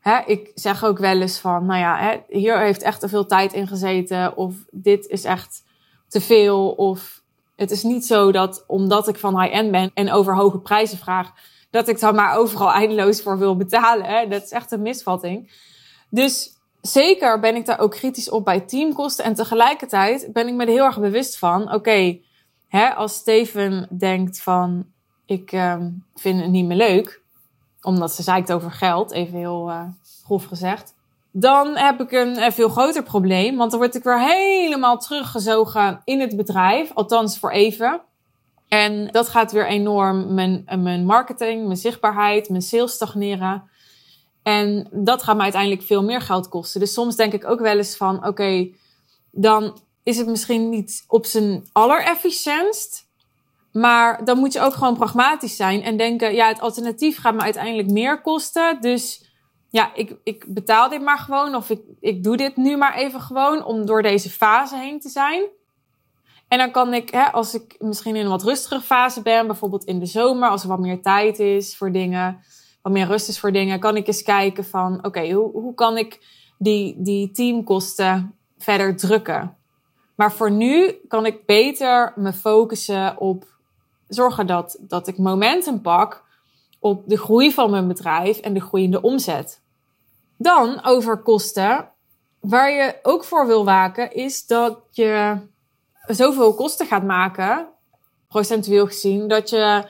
Hè, 0.00 0.18
ik 0.26 0.50
zeg 0.54 0.84
ook 0.84 0.98
wel 0.98 1.20
eens 1.20 1.38
van, 1.38 1.66
nou 1.66 1.80
ja, 1.80 1.96
hè, 1.98 2.38
hier 2.38 2.58
heeft 2.58 2.82
echt 2.82 3.00
te 3.00 3.08
veel 3.08 3.26
tijd 3.26 3.52
in 3.52 3.66
gezeten. 3.66 4.36
Of 4.36 4.54
dit 4.70 5.06
is 5.06 5.24
echt 5.24 5.64
te 6.08 6.20
veel. 6.20 6.70
Of 6.70 7.22
het 7.56 7.70
is 7.70 7.82
niet 7.82 8.06
zo 8.06 8.32
dat 8.32 8.64
omdat 8.66 9.08
ik 9.08 9.18
van 9.18 9.40
high-end 9.40 9.70
ben 9.70 9.90
en 9.94 10.12
over 10.12 10.36
hoge 10.36 10.58
prijzen 10.58 10.98
vraag 10.98 11.32
dat 11.70 11.88
ik 11.88 12.00
dan 12.00 12.14
maar 12.14 12.36
overal 12.36 12.72
eindeloos 12.72 13.22
voor 13.22 13.38
wil 13.38 13.56
betalen. 13.56 14.06
Hè? 14.06 14.28
Dat 14.28 14.42
is 14.42 14.50
echt 14.50 14.72
een 14.72 14.82
misvatting. 14.82 15.52
Dus 16.10 16.50
zeker 16.80 17.40
ben 17.40 17.56
ik 17.56 17.66
daar 17.66 17.80
ook 17.80 17.90
kritisch 17.90 18.30
op 18.30 18.44
bij 18.44 18.60
teamkosten. 18.60 19.24
En 19.24 19.34
tegelijkertijd 19.34 20.32
ben 20.32 20.48
ik 20.48 20.54
me 20.54 20.64
er 20.64 20.70
heel 20.70 20.84
erg 20.84 21.00
bewust 21.00 21.38
van. 21.38 21.72
Oké, 21.72 22.18
als 22.96 23.14
Steven 23.14 23.88
denkt 23.98 24.42
van 24.42 24.86
ik 25.26 25.52
uh, 25.52 25.76
vind 26.14 26.40
het 26.40 26.50
niet 26.50 26.66
meer 26.66 26.76
leuk. 26.76 27.22
Omdat 27.84 28.12
ze 28.12 28.22
zeikt 28.22 28.52
over 28.52 28.70
geld, 28.70 29.10
even 29.12 29.38
heel 29.38 29.68
uh, 29.68 29.82
grof 30.24 30.44
gezegd. 30.44 30.94
Dan 31.30 31.76
heb 31.76 32.00
ik 32.00 32.12
een, 32.12 32.52
veel 32.52 32.68
groter 32.68 33.02
probleem. 33.02 33.56
Want 33.56 33.70
dan 33.70 33.80
word 33.80 33.94
ik 33.94 34.02
weer 34.02 34.20
helemaal 34.20 34.98
teruggezogen 34.98 36.00
in 36.04 36.20
het 36.20 36.36
bedrijf. 36.36 36.90
Althans 36.94 37.38
voor 37.38 37.50
even. 37.50 38.00
En 38.68 39.08
dat 39.10 39.28
gaat 39.28 39.52
weer 39.52 39.66
enorm 39.66 40.34
mijn, 40.34 40.64
mijn 40.78 41.04
marketing, 41.04 41.64
mijn 41.64 41.76
zichtbaarheid, 41.76 42.48
mijn 42.48 42.62
sales 42.62 42.92
stagneren. 42.92 43.62
En 44.42 44.88
dat 44.90 45.22
gaat 45.22 45.36
me 45.36 45.42
uiteindelijk 45.42 45.82
veel 45.82 46.02
meer 46.02 46.20
geld 46.20 46.48
kosten. 46.48 46.80
Dus 46.80 46.92
soms 46.92 47.16
denk 47.16 47.32
ik 47.32 47.46
ook 47.46 47.60
wel 47.60 47.76
eens 47.76 47.96
van, 47.96 48.26
oké, 48.26 48.68
dan 49.30 49.78
is 50.02 50.16
het 50.16 50.26
misschien 50.26 50.68
niet 50.68 51.04
op 51.08 51.26
zijn 51.26 51.68
allerefficiëntst. 51.72 53.03
Maar 53.74 54.24
dan 54.24 54.38
moet 54.38 54.52
je 54.52 54.60
ook 54.60 54.74
gewoon 54.74 54.96
pragmatisch 54.96 55.56
zijn 55.56 55.82
en 55.82 55.96
denken, 55.96 56.34
ja, 56.34 56.48
het 56.48 56.60
alternatief 56.60 57.18
gaat 57.20 57.34
me 57.34 57.40
uiteindelijk 57.40 57.90
meer 57.90 58.20
kosten. 58.20 58.80
Dus 58.80 59.24
ja, 59.70 59.94
ik, 59.94 60.16
ik 60.24 60.44
betaal 60.48 60.88
dit 60.88 61.02
maar 61.02 61.18
gewoon 61.18 61.54
of 61.54 61.70
ik, 61.70 61.80
ik 62.00 62.22
doe 62.22 62.36
dit 62.36 62.56
nu 62.56 62.76
maar 62.76 62.94
even 62.94 63.20
gewoon 63.20 63.64
om 63.64 63.86
door 63.86 64.02
deze 64.02 64.30
fase 64.30 64.76
heen 64.76 65.00
te 65.00 65.08
zijn. 65.08 65.42
En 66.48 66.58
dan 66.58 66.70
kan 66.70 66.94
ik, 66.94 67.10
hè, 67.10 67.32
als 67.32 67.54
ik 67.54 67.76
misschien 67.78 68.16
in 68.16 68.24
een 68.24 68.30
wat 68.30 68.42
rustigere 68.42 68.80
fase 68.80 69.22
ben, 69.22 69.46
bijvoorbeeld 69.46 69.84
in 69.84 69.98
de 69.98 70.06
zomer, 70.06 70.48
als 70.48 70.62
er 70.62 70.68
wat 70.68 70.78
meer 70.78 71.02
tijd 71.02 71.38
is 71.38 71.76
voor 71.76 71.92
dingen, 71.92 72.40
wat 72.82 72.92
meer 72.92 73.06
rust 73.06 73.28
is 73.28 73.40
voor 73.40 73.52
dingen, 73.52 73.80
kan 73.80 73.96
ik 73.96 74.06
eens 74.06 74.22
kijken 74.22 74.64
van, 74.64 75.04
oké, 75.04 75.30
hoe, 75.30 75.50
hoe 75.52 75.74
kan 75.74 75.98
ik 75.98 76.20
die, 76.58 77.02
die 77.02 77.30
teamkosten 77.30 78.34
verder 78.58 78.96
drukken? 78.96 79.56
Maar 80.16 80.32
voor 80.32 80.50
nu 80.50 80.98
kan 81.08 81.26
ik 81.26 81.46
beter 81.46 82.12
me 82.16 82.32
focussen 82.32 83.20
op 83.20 83.53
zorgen 84.14 84.46
dat, 84.46 84.76
dat 84.80 85.06
ik 85.08 85.18
momentum 85.18 85.80
pak 85.80 86.22
op 86.78 87.08
de 87.08 87.18
groei 87.18 87.52
van 87.52 87.70
mijn 87.70 87.88
bedrijf 87.88 88.38
en 88.38 88.54
de 88.54 88.60
groeiende 88.60 89.00
omzet. 89.00 89.62
Dan 90.38 90.84
over 90.84 91.22
kosten. 91.22 91.88
Waar 92.40 92.70
je 92.70 92.98
ook 93.02 93.24
voor 93.24 93.46
wil 93.46 93.64
waken, 93.64 94.12
is 94.12 94.46
dat 94.46 94.78
je 94.90 95.36
zoveel 96.06 96.54
kosten 96.54 96.86
gaat 96.86 97.04
maken, 97.04 97.66
procentueel 98.28 98.86
gezien, 98.86 99.28
dat 99.28 99.50
je 99.50 99.84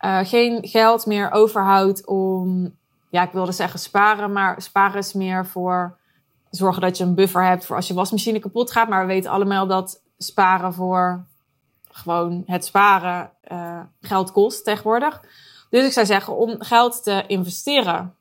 uh, 0.00 0.18
geen 0.22 0.68
geld 0.68 1.06
meer 1.06 1.30
overhoudt 1.30 2.06
om, 2.06 2.74
ja, 3.10 3.22
ik 3.22 3.32
wilde 3.32 3.52
zeggen 3.52 3.80
sparen, 3.80 4.32
maar 4.32 4.62
sparen 4.62 4.98
is 4.98 5.12
meer 5.12 5.46
voor 5.46 5.96
zorgen 6.50 6.82
dat 6.82 6.96
je 6.96 7.04
een 7.04 7.14
buffer 7.14 7.44
hebt 7.44 7.66
voor 7.66 7.76
als 7.76 7.88
je 7.88 7.94
wasmachine 7.94 8.38
kapot 8.38 8.70
gaat. 8.70 8.88
Maar 8.88 9.00
we 9.00 9.12
weten 9.12 9.30
allemaal 9.30 9.66
dat 9.66 10.02
sparen 10.18 10.74
voor 10.74 11.26
gewoon 11.92 12.42
het 12.46 12.64
sparen 12.64 13.30
uh, 13.52 13.80
geld 14.00 14.32
kost 14.32 14.64
tegenwoordig. 14.64 15.20
Dus 15.70 15.86
ik 15.86 15.92
zou 15.92 16.06
zeggen 16.06 16.36
om 16.36 16.62
geld 16.62 17.02
te 17.02 17.24
investeren. 17.26 18.14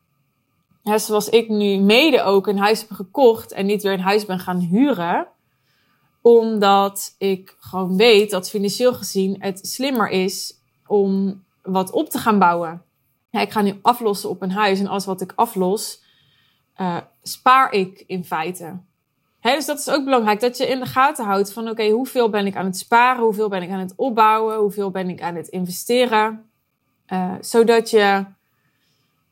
Ja, 0.84 0.97
zoals 0.97 1.29
ik 1.29 1.49
nu 1.49 1.77
mede 1.77 2.23
ook 2.23 2.47
een 2.47 2.60
huis 2.60 2.79
heb 2.79 2.91
gekocht 2.91 3.51
en 3.51 3.65
niet 3.65 3.84
weer 3.84 3.93
een 3.93 3.99
huis 3.99 4.25
ben 4.25 4.39
gaan 4.39 4.60
huren 4.60 5.27
omdat 6.21 7.15
ik 7.17 7.55
gewoon 7.60 7.97
weet 7.97 8.29
dat 8.29 8.49
financieel 8.49 8.93
gezien 8.93 9.36
het 9.39 9.67
slimmer 9.67 10.10
is 10.10 10.60
om 10.88 11.43
wat 11.62 11.91
op 11.91 12.10
te 12.10 12.17
gaan 12.17 12.39
bouwen. 12.39 12.84
Ja, 13.29 13.41
ik 13.41 13.51
ga 13.51 13.62
nu 13.62 13.79
aflossen 13.81 14.29
op 14.29 14.41
een 14.41 14.51
huis 14.51 14.79
en 14.79 14.88
alles 14.88 15.05
wat 15.05 15.21
ik 15.21 15.34
aflos, 15.36 16.01
uh, 16.77 16.97
spaar 17.21 17.71
ik 17.71 18.03
in 18.07 18.25
feite. 18.25 18.79
Hè, 19.41 19.56
dus 19.56 19.65
dat 19.65 19.80
is 19.80 19.89
ook 19.89 20.04
belangrijk, 20.04 20.39
dat 20.39 20.58
je 20.58 20.67
in 20.67 20.80
de 20.80 20.86
gaten 20.86 21.25
houdt 21.25 21.54
van 21.54 21.69
oké, 21.69 21.89
hoeveel 21.89 22.30
ben 22.30 22.45
ik 22.45 22.56
aan 22.56 22.65
het 22.65 22.77
sparen, 22.77 23.23
hoeveel 23.23 23.49
ben 23.49 23.62
ik 23.62 23.69
aan 23.69 23.80
het 23.80 23.93
opbouwen, 23.95 24.58
hoeveel 24.58 24.91
ben 24.91 25.10
ik 25.10 25.21
aan 25.21 25.36
het 25.36 25.47
investeren. 25.47 26.49
Uh, 27.08 27.34
zodat 27.41 27.89
je 27.89 28.25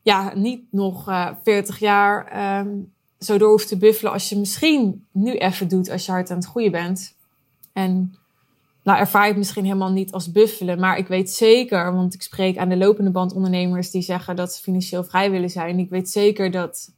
ja, 0.02 0.32
niet 0.34 0.62
nog 0.70 1.08
uh, 1.08 1.26
eh, 1.26 1.36
40 1.42 1.78
jaar 1.78 2.58
um, 2.60 2.92
zo 3.18 3.38
door 3.38 3.50
hoeft 3.50 3.68
te 3.68 3.76
buffelen 3.76 4.12
als 4.12 4.28
je 4.28 4.38
misschien 4.38 5.06
nu 5.12 5.36
even 5.36 5.68
doet 5.68 5.90
als 5.90 6.06
je 6.06 6.12
hard 6.12 6.30
aan 6.30 6.36
het 6.36 6.46
groeien 6.46 6.70
bent. 6.70 7.16
En 7.72 8.14
nou 8.82 8.98
ervaar 8.98 9.22
je 9.22 9.28
het 9.28 9.38
misschien 9.38 9.64
helemaal 9.64 9.92
niet 9.92 10.12
als 10.12 10.32
buffelen, 10.32 10.80
maar 10.80 10.98
ik 10.98 11.06
weet 11.06 11.30
zeker, 11.30 11.94
want 11.94 12.14
ik 12.14 12.22
spreek 12.22 12.56
aan 12.56 12.68
de 12.68 12.76
lopende 12.76 13.10
band 13.10 13.32
ondernemers 13.32 13.90
die 13.90 14.02
zeggen 14.02 14.36
dat 14.36 14.54
ze 14.54 14.62
financieel 14.62 15.04
vrij 15.04 15.30
willen 15.30 15.50
zijn. 15.50 15.78
Ik 15.78 15.90
weet 15.90 16.10
zeker 16.10 16.50
dat 16.50 16.90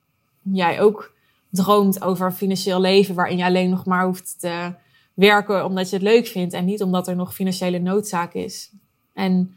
jij 0.43 0.81
ook 0.81 1.13
droomt 1.53 2.03
over 2.03 2.27
een 2.27 2.33
financieel 2.33 2.81
leven 2.81 3.15
waarin 3.15 3.37
je 3.37 3.45
alleen 3.45 3.71
nog 3.71 3.85
maar 3.85 4.05
hoeft 4.05 4.41
te 4.41 4.75
werken 5.15 5.65
omdat 5.65 5.91
je 5.91 5.97
het 5.97 6.05
leuk 6.05 6.27
vindt 6.27 6.55
en 6.55 6.65
niet 6.65 6.83
omdat 6.83 7.09
er 7.09 7.17
nog 7.17 7.35
financiële 7.35 7.79
noodzaak 7.79 8.35
is. 8.35 8.73
En 9.15 9.57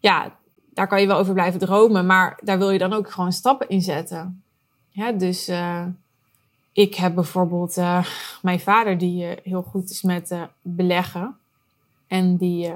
ja, 0.00 0.36
daar 0.74 0.86
kan 0.88 1.00
je 1.00 1.06
wel 1.06 1.18
over 1.18 1.32
blijven 1.32 1.60
dromen, 1.60 2.06
maar 2.06 2.40
daar 2.42 2.58
wil 2.58 2.70
je 2.70 2.78
dan 2.78 2.92
ook 2.92 3.10
gewoon 3.10 3.32
stappen 3.32 3.68
in 3.68 3.82
zetten. 3.82 4.42
Dus 5.16 5.48
uh, 5.48 5.86
ik 6.72 6.94
heb 6.94 7.14
bijvoorbeeld 7.14 7.76
uh, 7.76 8.04
mijn 8.42 8.60
vader 8.60 8.98
die 8.98 9.24
uh, 9.24 9.32
heel 9.42 9.62
goed 9.62 9.90
is 9.90 10.02
met 10.02 10.36
beleggen. 10.62 11.36
En 12.06 12.36
die 12.36 12.72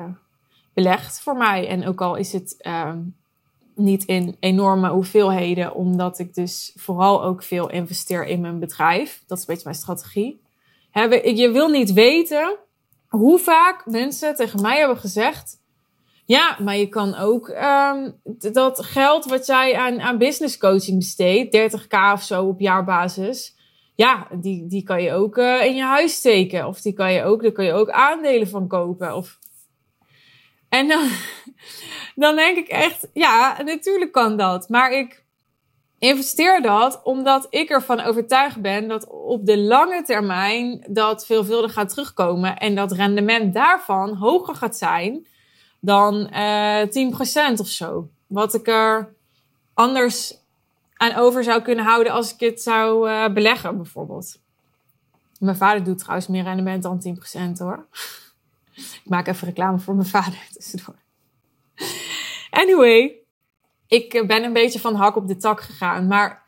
belegt 0.73 1.21
voor 1.21 1.37
mij. 1.37 1.69
En 1.69 1.87
ook 1.87 2.01
al 2.01 2.17
is 2.17 2.33
het 2.33 2.57
ehm, 2.59 2.99
niet 3.75 4.05
in 4.05 4.37
enorme 4.41 4.89
hoeveelheden, 4.89 5.75
omdat 5.75 6.19
ik 6.19 6.35
dus 6.35 6.73
vooral 6.77 7.25
ook 7.25 7.43
veel 7.43 7.71
investeer 7.71 8.27
in 8.27 8.41
mijn 8.41 8.59
bedrijf. 8.59 9.23
Dat 9.27 9.39
is 9.39 9.45
een 9.45 9.55
beetje 9.55 9.69
mijn 9.69 9.83
strategie. 9.83 10.41
je 11.35 11.51
wil 11.53 11.69
niet 11.69 11.93
weten 11.93 12.57
hoe 13.09 13.39
vaak 13.39 13.87
mensen 13.87 14.35
tegen 14.35 14.61
mij 14.61 14.79
hebben 14.79 14.99
gezegd 14.99 15.61
ja, 16.25 16.57
maar 16.63 16.77
je 16.77 16.89
kan 16.89 17.15
ook 17.15 17.49
um, 17.49 18.21
dat 18.53 18.85
geld 18.85 19.25
wat 19.25 19.47
jij 19.47 19.77
aan, 19.77 20.01
aan 20.01 20.19
business 20.19 20.59
coaching 20.59 20.99
besteedt, 20.99 21.57
30k 21.57 22.13
of 22.13 22.23
zo 22.23 22.45
op 22.45 22.61
jaarbasis. 22.61 23.57
Ja, 23.95 24.29
die, 24.41 24.67
die 24.67 24.83
kan 24.83 25.03
je 25.03 25.13
ook 25.13 25.37
uh, 25.37 25.65
in 25.65 25.75
je 25.75 25.83
huis 25.83 26.15
steken. 26.15 26.67
Of 26.67 26.81
die 26.81 26.93
kan 26.93 27.13
je 27.13 27.23
ook, 27.23 27.43
daar 27.43 27.53
kan 27.53 27.65
je 27.65 27.73
ook 27.73 27.91
aandelen 27.91 28.49
van 28.49 28.69
kopen. 28.69 29.17
Of... 29.17 29.39
En 30.69 30.89
dan, 30.89 31.09
dan 32.15 32.37
denk 32.37 32.57
ik 32.57 32.69
echt, 32.69 33.09
ja, 33.13 33.63
natuurlijk 33.63 34.13
kan 34.13 34.37
dat. 34.37 34.69
Maar 34.69 34.93
ik, 34.93 35.23
investeer 35.99 36.63
dat 36.63 37.01
omdat 37.05 37.47
ik 37.51 37.71
ervan 37.71 38.01
overtuigd 38.01 38.61
ben 38.61 38.89
dat 38.89 39.07
op 39.09 39.47
de 39.47 39.59
lange 39.59 40.03
termijn 40.03 40.85
dat 40.89 41.27
veelvuldig 41.27 41.73
gaat 41.73 41.89
terugkomen 41.89 42.59
en 42.59 42.75
dat 42.75 42.93
rendement 42.93 43.55
daarvan 43.55 44.17
hoger 44.17 44.55
gaat 44.55 44.77
zijn 44.77 45.27
dan 45.81 46.31
uh, 46.33 46.83
10% 47.57 47.61
of 47.61 47.69
zo. 47.69 48.09
Wat 48.27 48.55
ik 48.55 48.69
er 48.69 49.15
anders 49.75 50.39
aan 50.97 51.15
over 51.15 51.45
zou 51.45 51.63
kunnen 51.63 51.85
houden 51.85 52.13
als 52.13 52.35
ik 52.35 52.41
het 52.41 52.63
zou 52.63 53.11
uh, 53.11 53.29
beleggen, 53.29 53.77
bijvoorbeeld. 53.77 54.41
Mijn 55.39 55.57
vader 55.57 55.85
doet 55.85 55.99
trouwens 55.99 56.27
meer 56.27 56.43
rendement 56.43 56.83
dan 56.83 57.17
10% 57.57 57.59
hoor. 57.59 57.87
ik 59.05 59.09
maak 59.09 59.27
even 59.27 59.47
reclame 59.47 59.79
voor 59.79 59.95
mijn 59.95 60.09
vader 60.09 60.49
tussendoor. 60.53 61.02
Anyway, 62.53 63.17
ik 63.87 64.25
ben 64.27 64.45
een 64.45 64.53
beetje 64.53 64.81
van 64.81 64.95
hak 64.95 65.17
op 65.17 65.29
de 65.29 65.37
tak 65.37 65.61
gegaan. 65.61 66.07
Maar 66.07 66.43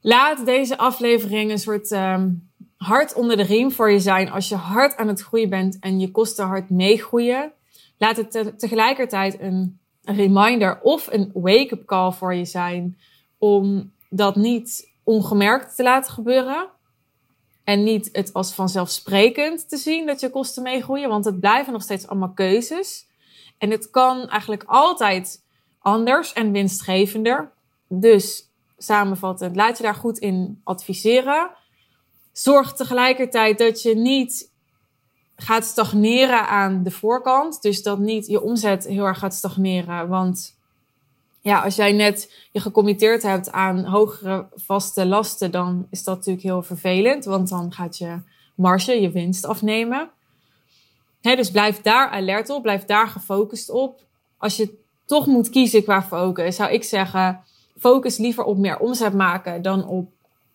laat 0.00 0.46
deze 0.46 0.78
aflevering 0.78 1.50
een 1.50 1.58
soort 1.58 1.90
um, 1.90 2.50
hart 2.76 3.14
onder 3.14 3.36
de 3.36 3.42
riem 3.42 3.72
voor 3.72 3.90
je 3.90 4.00
zijn. 4.00 4.30
Als 4.30 4.48
je 4.48 4.54
hard 4.54 4.96
aan 4.96 5.08
het 5.08 5.20
groeien 5.20 5.48
bent 5.48 5.78
en 5.80 6.00
je 6.00 6.10
kosten 6.10 6.46
hard 6.46 6.70
meegroeien. 6.70 7.52
Laat 7.98 8.16
het 8.16 8.30
te 8.30 8.54
tegelijkertijd 8.56 9.40
een 9.40 9.80
reminder 10.02 10.80
of 10.82 11.08
een 11.10 11.30
wake-up 11.34 11.84
call 11.84 12.12
voor 12.12 12.34
je 12.34 12.44
zijn. 12.44 12.98
Om 13.38 13.92
dat 14.10 14.36
niet 14.36 14.90
ongemerkt 15.02 15.76
te 15.76 15.82
laten 15.82 16.12
gebeuren. 16.12 16.68
En 17.64 17.82
niet 17.82 18.08
het 18.12 18.32
als 18.32 18.54
vanzelfsprekend 18.54 19.68
te 19.68 19.76
zien 19.76 20.06
dat 20.06 20.20
je 20.20 20.30
kosten 20.30 20.62
meegroeien. 20.62 21.08
Want 21.08 21.24
het 21.24 21.40
blijven 21.40 21.72
nog 21.72 21.82
steeds 21.82 22.06
allemaal 22.06 22.32
keuzes. 22.32 23.10
En 23.62 23.70
het 23.70 23.90
kan 23.90 24.28
eigenlijk 24.28 24.64
altijd 24.66 25.44
anders 25.78 26.32
en 26.32 26.52
winstgevender. 26.52 27.52
Dus 27.88 28.50
samenvattend, 28.76 29.56
laat 29.56 29.76
je 29.76 29.82
daar 29.82 29.94
goed 29.94 30.18
in 30.18 30.60
adviseren. 30.64 31.50
Zorg 32.32 32.72
tegelijkertijd 32.72 33.58
dat 33.58 33.82
je 33.82 33.94
niet 33.94 34.50
gaat 35.36 35.64
stagneren 35.64 36.48
aan 36.48 36.82
de 36.82 36.90
voorkant. 36.90 37.62
Dus 37.62 37.82
dat 37.82 37.98
niet 37.98 38.26
je 38.26 38.42
omzet 38.42 38.84
heel 38.84 39.04
erg 39.04 39.18
gaat 39.18 39.34
stagneren. 39.34 40.08
Want 40.08 40.58
ja, 41.40 41.60
als 41.60 41.76
jij 41.76 41.92
net 41.92 42.48
je 42.52 42.60
gecommitteerd 42.60 43.22
hebt 43.22 43.52
aan 43.52 43.84
hogere 43.84 44.46
vaste 44.54 45.06
lasten, 45.06 45.50
dan 45.50 45.86
is 45.90 46.04
dat 46.04 46.16
natuurlijk 46.16 46.44
heel 46.44 46.62
vervelend. 46.62 47.24
Want 47.24 47.48
dan 47.48 47.72
gaat 47.72 47.98
je 47.98 48.20
marge, 48.54 49.00
je 49.00 49.10
winst 49.10 49.44
afnemen. 49.44 50.10
Dus 51.22 51.50
blijf 51.50 51.80
daar 51.80 52.08
alert 52.08 52.50
op, 52.50 52.62
blijf 52.62 52.84
daar 52.84 53.08
gefocust 53.08 53.70
op. 53.70 54.00
Als 54.38 54.56
je 54.56 54.78
toch 55.06 55.26
moet 55.26 55.50
kiezen 55.50 55.82
qua 55.82 56.02
focus, 56.02 56.56
zou 56.56 56.72
ik 56.72 56.84
zeggen: 56.84 57.40
focus 57.78 58.18
liever 58.18 58.44
op 58.44 58.58
meer 58.58 58.78
omzet 58.78 59.14
maken 59.14 59.62
dan 59.62 59.86
op 59.86 60.10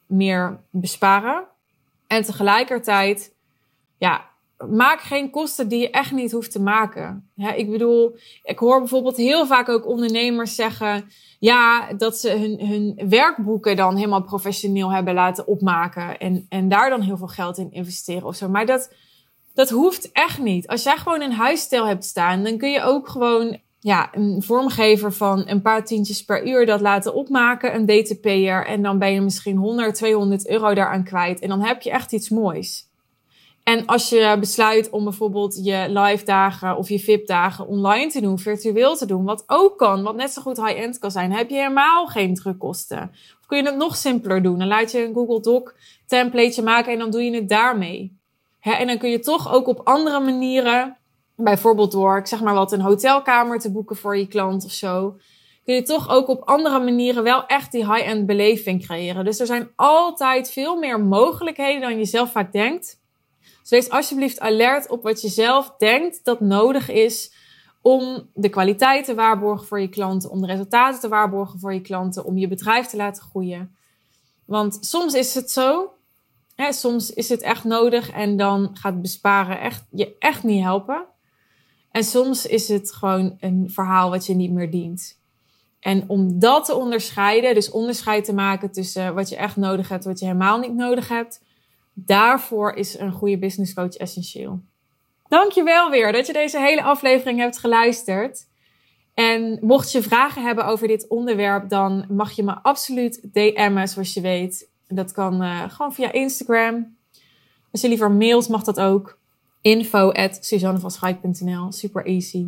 meer 0.06 0.60
besparen. 0.70 1.44
En 2.08 2.24
tegelijkertijd, 2.24 3.34
ja, 3.98 4.26
maak 4.70 5.02
geen 5.02 5.30
kosten 5.30 5.68
die 5.68 5.80
je 5.80 5.90
echt 5.90 6.12
niet 6.12 6.32
hoeft 6.32 6.52
te 6.52 6.62
maken. 6.62 7.30
ik 7.56 7.70
bedoel, 7.70 8.18
ik 8.44 8.60
hoor 8.60 8.80
bijvoorbeeld 8.80 9.18
heel 9.18 9.46
vaak 9.46 9.70
ook 9.70 9.88
ondernemers 9.88 10.56
zeggen: 10.56 11.10
ja, 11.40 11.94
dat 11.94 12.18
ze 12.18 12.30
hun, 12.30 12.68
hun 12.68 13.10
werkboeken 13.10 13.76
dan 13.76 13.96
helemaal 13.96 14.24
professioneel 14.24 14.92
hebben 14.92 15.14
laten 15.14 15.48
opmaken 15.48 16.20
en, 16.20 16.46
en 16.50 16.68
daar 16.70 16.90
dan 16.90 17.02
heel 17.02 17.18
veel 17.18 17.28
geld 17.28 17.58
in 17.58 17.72
investeren 17.72 18.28
of 18.28 18.36
zo. 18.36 18.50
Maar 18.50 18.66
dat, 18.66 18.94
dat 19.58 19.70
hoeft 19.70 20.12
echt 20.12 20.40
niet. 20.40 20.68
Als 20.68 20.84
jij 20.84 20.98
gewoon 20.98 21.22
een 21.22 21.32
huisstijl 21.32 21.88
hebt 21.88 22.04
staan, 22.04 22.44
dan 22.44 22.58
kun 22.58 22.72
je 22.72 22.82
ook 22.82 23.08
gewoon 23.08 23.60
ja, 23.80 24.10
een 24.12 24.44
vormgever 24.44 25.14
van 25.14 25.44
een 25.48 25.62
paar 25.62 25.86
tientjes 25.86 26.24
per 26.26 26.48
uur 26.48 26.66
dat 26.66 26.82
laten 26.82 27.14
opmaken, 27.14 27.76
een 27.76 27.86
DTP'er. 27.86 28.66
En 28.66 28.82
dan 28.82 29.00
ben 29.00 29.14
je 29.14 29.22
misschien 29.22 29.58
100, 29.58 29.96
200 29.96 30.48
euro 30.50 30.74
daaraan 30.74 31.04
kwijt. 31.04 31.40
En 31.40 31.50
dan 31.50 31.62
heb 31.62 31.82
je 31.82 31.92
echt 31.92 32.12
iets 32.12 32.30
moois. 32.30 32.90
En 33.64 33.86
als 33.86 34.10
je 34.10 34.38
besluit 34.40 34.90
om 34.90 35.04
bijvoorbeeld 35.04 35.60
je 35.64 35.86
live 35.90 36.26
dagen 36.26 36.78
of 36.78 36.90
je 36.90 37.00
VIP 37.00 37.28
dagen 37.28 37.68
online 37.68 38.12
te 38.12 38.22
doen, 38.22 38.40
virtueel 38.40 38.96
te 38.96 39.06
doen, 39.06 39.24
wat 39.24 39.44
ook 39.48 39.78
kan, 39.78 40.04
wat 40.04 40.16
net 40.16 40.32
zo 40.32 40.42
goed 40.42 40.66
high-end 40.66 41.00
kan 41.00 41.12
zijn, 41.12 41.32
heb 41.32 41.50
je 41.50 41.56
helemaal 41.56 42.08
geen 42.08 42.34
drukkosten. 42.34 43.12
Of 43.40 43.46
kun 43.48 43.58
je 43.58 43.64
het 43.64 43.78
nog 43.78 43.96
simpeler 43.96 44.42
doen? 44.42 44.60
Dan 44.60 44.68
laat 44.68 44.92
je 44.92 45.06
een 45.06 45.14
Google 45.14 45.42
Doc 45.42 45.72
templateje 46.06 46.62
maken 46.62 46.94
en 46.94 47.00
dan 47.00 47.12
doe 47.12 47.24
je 47.24 47.36
het 47.36 47.50
daarmee. 47.50 48.17
En 48.76 48.88
dan 48.88 48.98
kun 48.98 49.10
je 49.10 49.20
toch 49.20 49.54
ook 49.54 49.68
op 49.68 49.82
andere 49.84 50.20
manieren 50.20 50.98
Bijvoorbeeld 51.40 51.92
door, 51.92 52.18
ik 52.18 52.28
zeg 52.28 52.42
maar 52.42 52.54
wat, 52.54 52.72
een 52.72 52.82
hotelkamer 52.82 53.60
te 53.60 53.72
boeken 53.72 53.96
voor 53.96 54.18
je 54.18 54.28
klant 54.28 54.66
of 54.66 54.72
zo. 54.72 55.18
Kun 55.66 55.76
je 55.76 55.82
toch 55.82 56.10
ook 56.10 56.28
op 56.28 56.42
andere 56.42 56.80
manieren 56.80 57.24
wel 57.24 57.46
echt 57.46 57.72
die 57.72 57.94
high-end 57.94 58.26
beleving 58.26 58.86
creëren. 58.86 59.26
Dus 59.26 59.40
er 59.40 59.46
zijn 59.46 59.70
altijd 59.76 60.52
veel 60.52 60.78
meer 60.78 61.00
mogelijkheden 61.00 61.82
dan 61.82 61.98
je 61.98 62.06
zelf 62.06 62.32
vaak 62.32 62.52
denkt. 62.52 63.00
Dus 63.62 63.70
wees 63.70 63.90
alsjeblieft 63.90 64.40
alert 64.40 64.90
op 64.90 65.04
wat 65.04 65.22
je 65.22 65.30
zelf 65.30 65.74
denkt 65.78 66.20
dat 66.24 66.40
nodig 66.40 66.90
is 66.90 67.34
om 67.82 68.30
de 68.34 68.50
kwaliteit 68.50 69.06
te 69.06 69.16
waarborgen 69.16 69.68
voor 69.68 69.80
je 69.82 69.90
klanten, 69.90 70.30
om 70.30 70.42
de 70.42 70.48
resultaten 70.48 71.00
te 71.00 71.08
waarborgen 71.08 71.60
voor 71.60 71.74
je 71.74 71.82
klanten, 71.82 72.26
om 72.26 72.38
je 72.38 72.48
bedrijf 72.48 72.86
te 72.86 72.98
laten 72.98 73.24
groeien. 73.24 73.76
Want 74.46 74.78
soms 74.82 75.14
is 75.14 75.36
het 75.36 75.52
zo, 75.52 75.94
soms 76.58 77.14
is 77.14 77.30
het 77.30 77.42
echt 77.42 77.64
nodig 77.64 78.12
en 78.12 78.38
dan 78.38 78.70
gaat 78.74 79.02
besparen 79.02 79.60
echt, 79.60 79.86
je 79.92 80.16
echt 80.20 80.44
niet 80.44 80.64
helpen. 80.64 81.06
En 81.92 82.04
soms 82.04 82.46
is 82.46 82.68
het 82.68 82.94
gewoon 82.94 83.38
een 83.40 83.70
verhaal 83.70 84.10
wat 84.10 84.26
je 84.26 84.34
niet 84.34 84.52
meer 84.52 84.72
dient. 84.72 85.20
En 85.80 86.04
om 86.08 86.40
dat 86.40 86.66
te 86.66 86.76
onderscheiden, 86.76 87.54
dus 87.54 87.72
onderscheid 87.72 88.26
te 88.26 88.34
maken 88.34 88.72
tussen 88.72 89.16
wat 89.16 89.30
je 89.30 89.36
echt 89.36 89.56
nodig 89.56 89.90
hebt 89.90 90.04
en 90.04 90.10
wat 90.10 90.20
je 90.20 90.26
helemaal 90.26 90.60
niet 90.60 90.74
nodig 90.74 91.08
hebt, 91.08 91.42
daarvoor 91.94 92.74
is 92.74 93.00
een 93.00 93.12
goede 93.12 93.38
business 93.38 93.74
coach 93.74 93.96
essentieel. 93.96 94.60
Dankjewel 95.28 95.90
weer 95.90 96.12
dat 96.12 96.28
je 96.28 96.34
deze 96.34 96.60
hele 96.60 96.84
aflevering 96.84 97.40
hebt 97.40 97.58
geluisterd. 97.58 98.48
En 99.14 99.58
mocht 99.62 99.92
je 99.92 100.02
vragen 100.02 100.44
hebben 100.44 100.66
over 100.66 100.88
dit 100.88 101.08
onderwerp, 101.08 101.70
dan 101.70 102.06
mag 102.10 102.32
je 102.32 102.44
me 102.44 102.54
absoluut 102.62 103.34
DM'en, 103.34 103.88
zoals 103.88 104.14
je 104.14 104.22
weet. 104.22 104.70
Dat 104.88 105.12
kan 105.12 105.44
uh, 105.44 105.64
gewoon 105.70 105.94
via 105.94 106.12
Instagram. 106.12 106.96
Als 107.72 107.82
je 107.82 107.88
liever 107.88 108.12
mailt, 108.12 108.50
mag 108.50 108.64
dat 108.64 108.80
ook 108.80 109.18
info 109.62 110.12
at 110.12 110.38
Super 111.70 112.06
easy. 112.06 112.46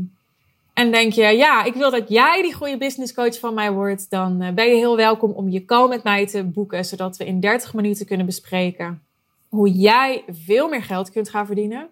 En 0.73 0.91
denk 0.91 1.13
je, 1.13 1.23
ja, 1.23 1.63
ik 1.63 1.73
wil 1.73 1.91
dat 1.91 2.09
jij 2.09 2.41
die 2.41 2.53
goede 2.53 2.77
business 2.77 3.13
coach 3.13 3.39
van 3.39 3.53
mij 3.53 3.71
wordt, 3.71 4.09
dan 4.09 4.41
eh, 4.41 4.53
ben 4.53 4.65
je 4.65 4.75
heel 4.75 4.95
welkom 4.95 5.31
om 5.31 5.49
je 5.49 5.65
call 5.65 5.87
met 5.87 6.03
mij 6.03 6.27
te 6.27 6.43
boeken, 6.43 6.85
zodat 6.85 7.17
we 7.17 7.25
in 7.25 7.39
30 7.39 7.73
minuten 7.73 8.05
kunnen 8.05 8.25
bespreken 8.25 9.03
hoe 9.49 9.71
jij 9.71 10.23
veel 10.27 10.69
meer 10.69 10.83
geld 10.83 11.11
kunt 11.11 11.29
gaan 11.29 11.45
verdienen. 11.45 11.89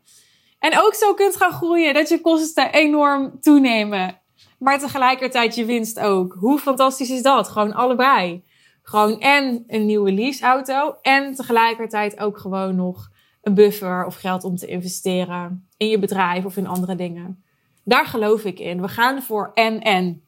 En 0.60 0.80
ook 0.80 0.94
zo 0.94 1.14
kunt 1.14 1.36
gaan 1.36 1.52
groeien, 1.52 1.94
dat 1.94 2.10
je 2.10 2.22
kosten 2.22 2.74
enorm 2.74 3.42
toenemen. 3.42 4.20
Maar 4.60 4.80
tegelijkertijd 4.80 5.56
je 5.56 5.66
winst 5.66 6.00
ook. 6.00 6.36
Hoe 6.40 6.60
fantastisch 6.60 7.10
is 7.10 7.22
dat? 7.22 7.48
Gewoon 7.48 7.74
allebei. 7.74 8.44
Gewoon 8.90 9.20
en 9.20 9.64
een 9.68 9.86
nieuwe 9.86 10.12
leaseauto 10.12 10.96
en 11.02 11.36
tegelijkertijd 11.36 12.20
ook 12.20 12.38
gewoon 12.38 12.76
nog 12.76 13.10
een 13.42 13.54
buffer 13.54 14.06
of 14.06 14.16
geld 14.16 14.44
om 14.44 14.56
te 14.56 14.68
investeren 14.68 15.68
in 15.78 15.88
je 15.88 16.00
bedrijf 16.00 16.46
of 16.46 16.58
in 16.58 16.68
andere 16.68 16.96
dingen. 16.96 17.44
Daar 17.84 18.06
geloof 18.06 18.44
ik 18.44 18.60
in. 18.60 18.82
We 18.82 18.88
gaan 18.88 19.22
voor 19.22 19.52
en 19.54 19.82
en. 19.82 20.24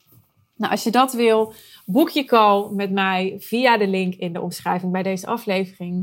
Nou, 0.55 0.71
als 0.71 0.83
je 0.83 0.91
dat 0.91 1.13
wil, 1.13 1.53
boek 1.85 2.09
je 2.09 2.25
call 2.25 2.69
met 2.71 2.91
mij 2.91 3.35
via 3.39 3.77
de 3.77 3.87
link 3.87 4.15
in 4.15 4.33
de 4.33 4.41
omschrijving 4.41 4.91
bij 4.91 5.03
deze 5.03 5.27
aflevering. 5.27 5.95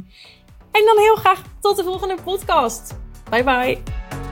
En 0.71 0.85
dan 0.85 0.99
heel 0.99 1.16
graag 1.16 1.42
tot 1.61 1.77
de 1.77 1.85
volgende 1.85 2.16
podcast. 2.25 2.99
Bye 3.31 3.45
bye. 3.45 4.26